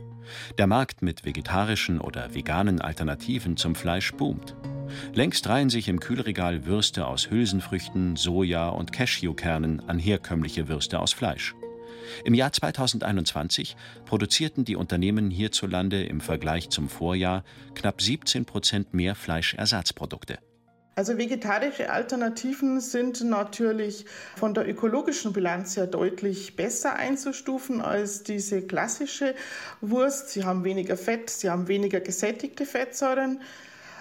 Der 0.59 0.67
Markt 0.67 1.01
mit 1.01 1.25
vegetarischen 1.25 1.99
oder 1.99 2.35
veganen 2.35 2.79
Alternativen 2.79 3.57
zum 3.57 3.73
Fleisch 3.73 4.13
boomt. 4.13 4.55
Längst 5.15 5.47
reihen 5.47 5.71
sich 5.71 5.87
im 5.87 5.99
Kühlregal 5.99 6.67
Würste 6.67 7.07
aus 7.07 7.31
Hülsenfrüchten, 7.31 8.17
Soja 8.17 8.69
und 8.69 8.91
Cashewkernen 8.91 9.79
an 9.89 9.97
herkömmliche 9.97 10.67
Würste 10.67 10.99
aus 10.99 11.11
Fleisch. 11.11 11.55
Im 12.23 12.35
Jahr 12.35 12.53
2021 12.53 13.75
produzierten 14.05 14.63
die 14.63 14.75
Unternehmen 14.75 15.31
hierzulande 15.31 16.03
im 16.03 16.21
Vergleich 16.21 16.69
zum 16.69 16.87
Vorjahr 16.87 17.43
knapp 17.73 17.99
17 17.99 18.45
Prozent 18.45 18.93
mehr 18.93 19.15
Fleischersatzprodukte. 19.15 20.37
Also 20.97 21.19
vegetarische 21.19 21.91
Alternativen 21.91 22.81
sind 22.81 23.23
natürlich 23.23 24.07
von 24.35 24.55
der 24.55 24.67
ökologischen 24.67 25.31
Bilanz 25.31 25.77
her 25.77 25.85
deutlich 25.85 26.55
besser 26.55 26.95
einzustufen 26.95 27.81
als 27.81 28.23
diese 28.23 28.63
klassische 28.63 29.35
Wurst. 29.79 30.29
Sie 30.29 30.43
haben 30.43 30.63
weniger 30.63 30.97
Fett, 30.97 31.29
sie 31.29 31.51
haben 31.51 31.67
weniger 31.67 31.99
gesättigte 31.99 32.65
Fettsäuren. 32.65 33.41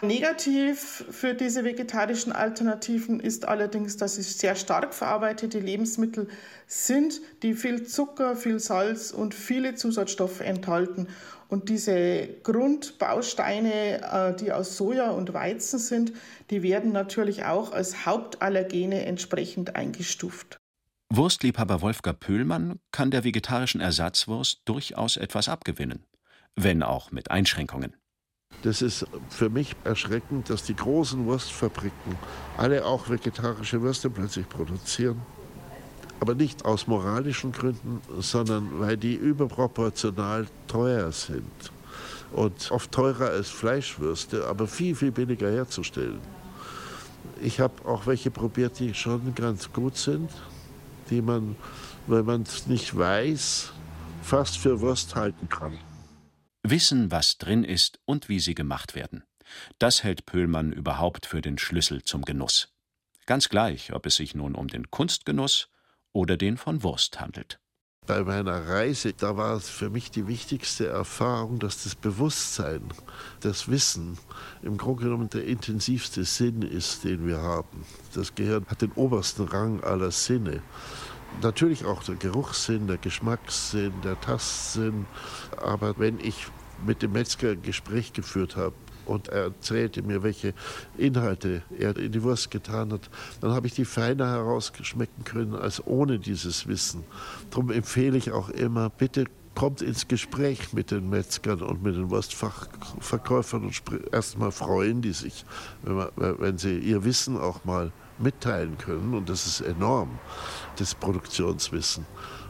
Negativ 0.00 1.04
für 1.10 1.34
diese 1.34 1.64
vegetarischen 1.64 2.32
Alternativen 2.32 3.20
ist 3.20 3.46
allerdings, 3.46 3.98
dass 3.98 4.16
es 4.16 4.38
sehr 4.38 4.54
stark 4.54 4.94
verarbeitete 4.94 5.58
Lebensmittel 5.58 6.28
sind, 6.66 7.20
die 7.42 7.52
viel 7.52 7.86
Zucker, 7.86 8.36
viel 8.36 8.58
Salz 8.58 9.10
und 9.10 9.34
viele 9.34 9.74
Zusatzstoffe 9.74 10.40
enthalten. 10.40 11.08
Und 11.48 11.68
diese 11.68 12.28
Grundbausteine, 12.42 14.02
äh, 14.02 14.36
die 14.36 14.52
aus 14.52 14.76
Soja 14.76 15.10
und 15.10 15.32
Weizen 15.32 15.78
sind, 15.78 16.12
die 16.50 16.62
werden 16.62 16.92
natürlich 16.92 17.44
auch 17.44 17.72
als 17.72 18.06
Hauptallergene 18.06 19.04
entsprechend 19.04 19.76
eingestuft. 19.76 20.58
Wurstliebhaber 21.12 21.82
Wolfgang 21.82 22.18
Pöhlmann 22.18 22.80
kann 22.90 23.12
der 23.12 23.22
vegetarischen 23.22 23.80
Ersatzwurst 23.80 24.62
durchaus 24.64 25.16
etwas 25.16 25.48
abgewinnen, 25.48 26.04
wenn 26.56 26.82
auch 26.82 27.12
mit 27.12 27.30
Einschränkungen. 27.30 27.94
Das 28.62 28.82
ist 28.82 29.06
für 29.28 29.48
mich 29.48 29.76
erschreckend, 29.84 30.50
dass 30.50 30.64
die 30.64 30.74
großen 30.74 31.24
Wurstfabriken 31.26 32.16
alle 32.56 32.84
auch 32.84 33.08
vegetarische 33.08 33.82
Würste 33.82 34.10
plötzlich 34.10 34.48
produzieren. 34.48 35.22
Aber 36.20 36.34
nicht 36.34 36.64
aus 36.64 36.86
moralischen 36.86 37.52
Gründen, 37.52 38.00
sondern 38.18 38.80
weil 38.80 38.96
die 38.96 39.14
überproportional 39.14 40.46
teuer 40.66 41.12
sind. 41.12 41.72
Und 42.32 42.70
oft 42.70 42.90
teurer 42.90 43.30
als 43.30 43.50
Fleischwürste, 43.50 44.46
aber 44.46 44.66
viel, 44.66 44.94
viel 44.94 45.12
billiger 45.12 45.50
herzustellen. 45.50 46.20
Ich 47.40 47.60
habe 47.60 47.84
auch 47.84 48.06
welche 48.06 48.30
probiert, 48.30 48.78
die 48.78 48.94
schon 48.94 49.34
ganz 49.34 49.72
gut 49.72 49.96
sind, 49.96 50.30
die 51.10 51.22
man, 51.22 51.56
wenn 52.06 52.24
man 52.24 52.42
es 52.42 52.66
nicht 52.66 52.96
weiß, 52.96 53.72
fast 54.22 54.58
für 54.58 54.80
Wurst 54.80 55.14
halten 55.14 55.48
kann. 55.48 55.78
Wissen, 56.62 57.12
was 57.12 57.38
drin 57.38 57.62
ist 57.62 58.00
und 58.06 58.28
wie 58.28 58.40
sie 58.40 58.54
gemacht 58.54 58.94
werden. 58.94 59.22
Das 59.78 60.02
hält 60.02 60.26
Pöhlmann 60.26 60.72
überhaupt 60.72 61.26
für 61.26 61.40
den 61.40 61.58
Schlüssel 61.58 62.02
zum 62.02 62.22
Genuss. 62.22 62.68
Ganz 63.26 63.48
gleich, 63.48 63.92
ob 63.92 64.06
es 64.06 64.16
sich 64.16 64.34
nun 64.34 64.54
um 64.54 64.68
den 64.68 64.90
Kunstgenuss 64.90 65.68
oder 66.16 66.38
den 66.38 66.56
von 66.56 66.82
Wurst 66.82 67.20
handelt. 67.20 67.60
Bei 68.06 68.24
meiner 68.24 68.68
Reise, 68.68 69.12
da 69.12 69.36
war 69.36 69.60
für 69.60 69.90
mich 69.90 70.10
die 70.10 70.26
wichtigste 70.26 70.86
Erfahrung, 70.86 71.58
dass 71.58 71.82
das 71.82 71.94
Bewusstsein, 71.94 72.82
das 73.40 73.68
Wissen 73.68 74.16
im 74.62 74.78
Grunde 74.78 75.04
genommen 75.04 75.28
der 75.28 75.44
intensivste 75.44 76.24
Sinn 76.24 76.62
ist, 76.62 77.04
den 77.04 77.26
wir 77.26 77.42
haben. 77.42 77.84
Das 78.14 78.34
Gehirn 78.34 78.64
hat 78.68 78.80
den 78.80 78.92
obersten 78.92 79.46
Rang 79.48 79.82
aller 79.82 80.10
Sinne. 80.10 80.62
Natürlich 81.42 81.84
auch 81.84 82.02
der 82.02 82.14
Geruchssinn, 82.14 82.86
der 82.86 82.96
Geschmackssinn, 82.96 83.92
der 84.02 84.18
Tastsinn. 84.20 85.04
Aber 85.58 85.98
wenn 85.98 86.18
ich 86.20 86.46
mit 86.86 87.02
dem 87.02 87.12
Metzger 87.12 87.50
ein 87.50 87.62
Gespräch 87.62 88.14
geführt 88.14 88.56
habe, 88.56 88.74
und 89.06 89.28
er 89.28 89.44
erzählte 89.44 90.02
mir, 90.02 90.22
welche 90.22 90.52
Inhalte 90.98 91.62
er 91.78 91.96
in 91.96 92.12
die 92.12 92.22
Wurst 92.22 92.50
getan 92.50 92.92
hat, 92.92 93.08
dann 93.40 93.52
habe 93.52 93.66
ich 93.66 93.74
die 93.74 93.84
feiner 93.84 94.28
herausschmecken 94.28 95.24
können 95.24 95.54
als 95.54 95.84
ohne 95.86 96.18
dieses 96.18 96.66
Wissen. 96.66 97.04
Darum 97.50 97.70
empfehle 97.70 98.18
ich 98.18 98.32
auch 98.32 98.48
immer, 98.50 98.90
bitte 98.90 99.24
kommt 99.54 99.80
ins 99.80 100.06
Gespräch 100.06 100.72
mit 100.72 100.90
den 100.90 101.08
Metzgern 101.08 101.62
und 101.62 101.82
mit 101.82 101.96
den 101.96 102.10
Wurstfachverkäufern 102.10 103.64
und 103.64 103.82
erstmal 104.12 104.52
freuen 104.52 105.00
die 105.00 105.12
sich, 105.12 105.44
wenn, 105.82 105.94
man, 105.94 106.08
wenn 106.16 106.58
sie 106.58 106.78
ihr 106.78 107.04
Wissen 107.04 107.38
auch 107.38 107.64
mal 107.64 107.90
mitteilen 108.18 108.76
können. 108.78 109.14
Und 109.14 109.28
das 109.28 109.46
ist 109.46 109.62
enorm, 109.62 110.18
das 110.78 110.94
Produktionswissen. 110.94 112.06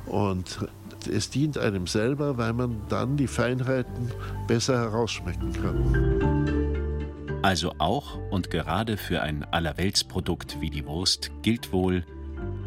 Und 0.06 0.58
es 1.06 1.30
dient 1.30 1.58
einem 1.58 1.86
selber, 1.86 2.38
weil 2.38 2.52
man 2.52 2.82
dann 2.88 3.16
die 3.16 3.26
Feinheiten 3.26 4.10
besser 4.46 4.78
herausschmecken 4.78 5.52
kann. 5.52 7.40
Also 7.42 7.72
auch 7.78 8.18
und 8.30 8.50
gerade 8.50 8.96
für 8.96 9.22
ein 9.22 9.44
Allerweltsprodukt 9.44 10.60
wie 10.60 10.70
die 10.70 10.86
Wurst 10.86 11.30
gilt 11.42 11.72
wohl, 11.72 12.04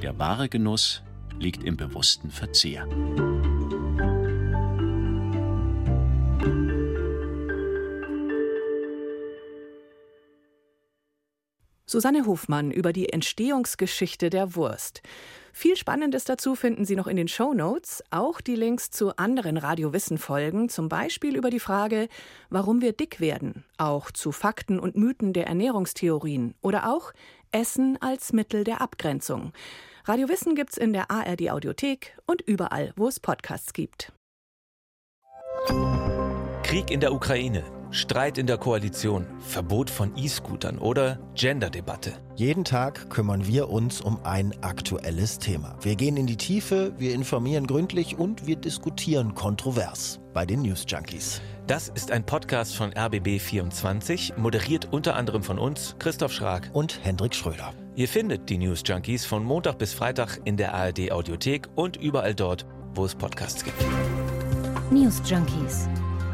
der 0.01 0.17
wahre 0.19 0.47
Genuss 0.47 1.03
liegt 1.39 1.63
im 1.63 1.77
bewussten 1.77 2.31
Verzehr. 2.31 2.87
Susanne 11.89 12.27
Hofmann 12.27 12.69
über 12.69 12.93
die 12.93 13.09
Entstehungsgeschichte 13.09 14.29
der 14.29 14.53
Wurst. 14.55 15.01
Viel 15.59 15.75
Spannendes 15.75 16.23
dazu 16.23 16.55
finden 16.55 16.85
Sie 16.85 16.95
noch 16.95 17.07
in 17.07 17.17
den 17.17 17.27
Show 17.27 17.53
Notes, 17.53 18.01
auch 18.11 18.39
die 18.39 18.55
Links 18.55 18.91
zu 18.91 19.17
anderen 19.17 19.57
Radiowissen-Folgen, 19.57 20.69
zum 20.69 20.87
Beispiel 20.87 21.35
über 21.35 21.49
die 21.49 21.59
Frage, 21.59 22.07
warum 22.49 22.79
wir 22.79 22.93
dick 22.93 23.19
werden, 23.19 23.65
auch 23.77 24.09
zu 24.09 24.31
Fakten 24.31 24.79
und 24.79 24.95
Mythen 24.95 25.33
der 25.33 25.47
Ernährungstheorien 25.47 26.55
oder 26.61 26.89
auch 26.89 27.11
Essen 27.51 27.97
als 28.01 28.31
Mittel 28.31 28.63
der 28.63 28.79
Abgrenzung. 28.79 29.51
Radio 30.05 30.29
Wissen 30.29 30.55
gibt's 30.55 30.77
in 30.77 30.93
der 30.93 31.11
ARD 31.11 31.49
Audiothek 31.49 32.17
und 32.25 32.41
überall, 32.41 32.93
wo 32.95 33.09
es 33.09 33.19
Podcasts 33.19 33.73
gibt. 33.73 34.13
Krieg 36.63 36.89
in 36.89 37.01
der 37.01 37.11
Ukraine. 37.11 37.78
Streit 37.91 38.37
in 38.37 38.45
der 38.45 38.57
Koalition, 38.57 39.25
Verbot 39.39 39.89
von 39.89 40.15
E-Scootern 40.15 40.77
oder 40.77 41.19
Gender-Debatte. 41.33 42.13
Jeden 42.35 42.63
Tag 42.63 43.09
kümmern 43.09 43.47
wir 43.47 43.69
uns 43.69 43.99
um 43.99 44.19
ein 44.23 44.53
aktuelles 44.61 45.39
Thema. 45.39 45.75
Wir 45.81 45.95
gehen 45.95 46.15
in 46.15 46.27
die 46.27 46.37
Tiefe, 46.37 46.93
wir 46.99 47.15
informieren 47.15 47.65
gründlich 47.65 48.17
und 48.17 48.45
wir 48.45 48.57
diskutieren 48.57 49.33
kontrovers 49.33 50.19
bei 50.33 50.45
den 50.45 50.61
News 50.61 50.85
Junkies. 50.87 51.41
Das 51.65 51.89
ist 51.89 52.11
ein 52.11 52.23
Podcast 52.25 52.75
von 52.75 52.91
RBB24, 52.91 54.37
moderiert 54.37 54.87
unter 54.91 55.15
anderem 55.15 55.41
von 55.41 55.57
uns, 55.57 55.95
Christoph 55.97 56.31
Schrag 56.31 56.69
und 56.73 57.03
Hendrik 57.03 57.33
Schröder. 57.33 57.73
Ihr 57.95 58.07
findet 58.07 58.49
die 58.49 58.59
News 58.59 58.83
Junkies 58.85 59.25
von 59.25 59.43
Montag 59.43 59.79
bis 59.79 59.93
Freitag 59.93 60.39
in 60.45 60.57
der 60.57 60.75
ARD 60.75 61.11
Audiothek 61.11 61.67
und 61.75 61.97
überall 61.97 62.35
dort, 62.35 62.67
wo 62.93 63.03
es 63.05 63.15
Podcasts 63.15 63.63
gibt. 63.63 63.83
News 64.91 65.21
Junkies 65.25 65.87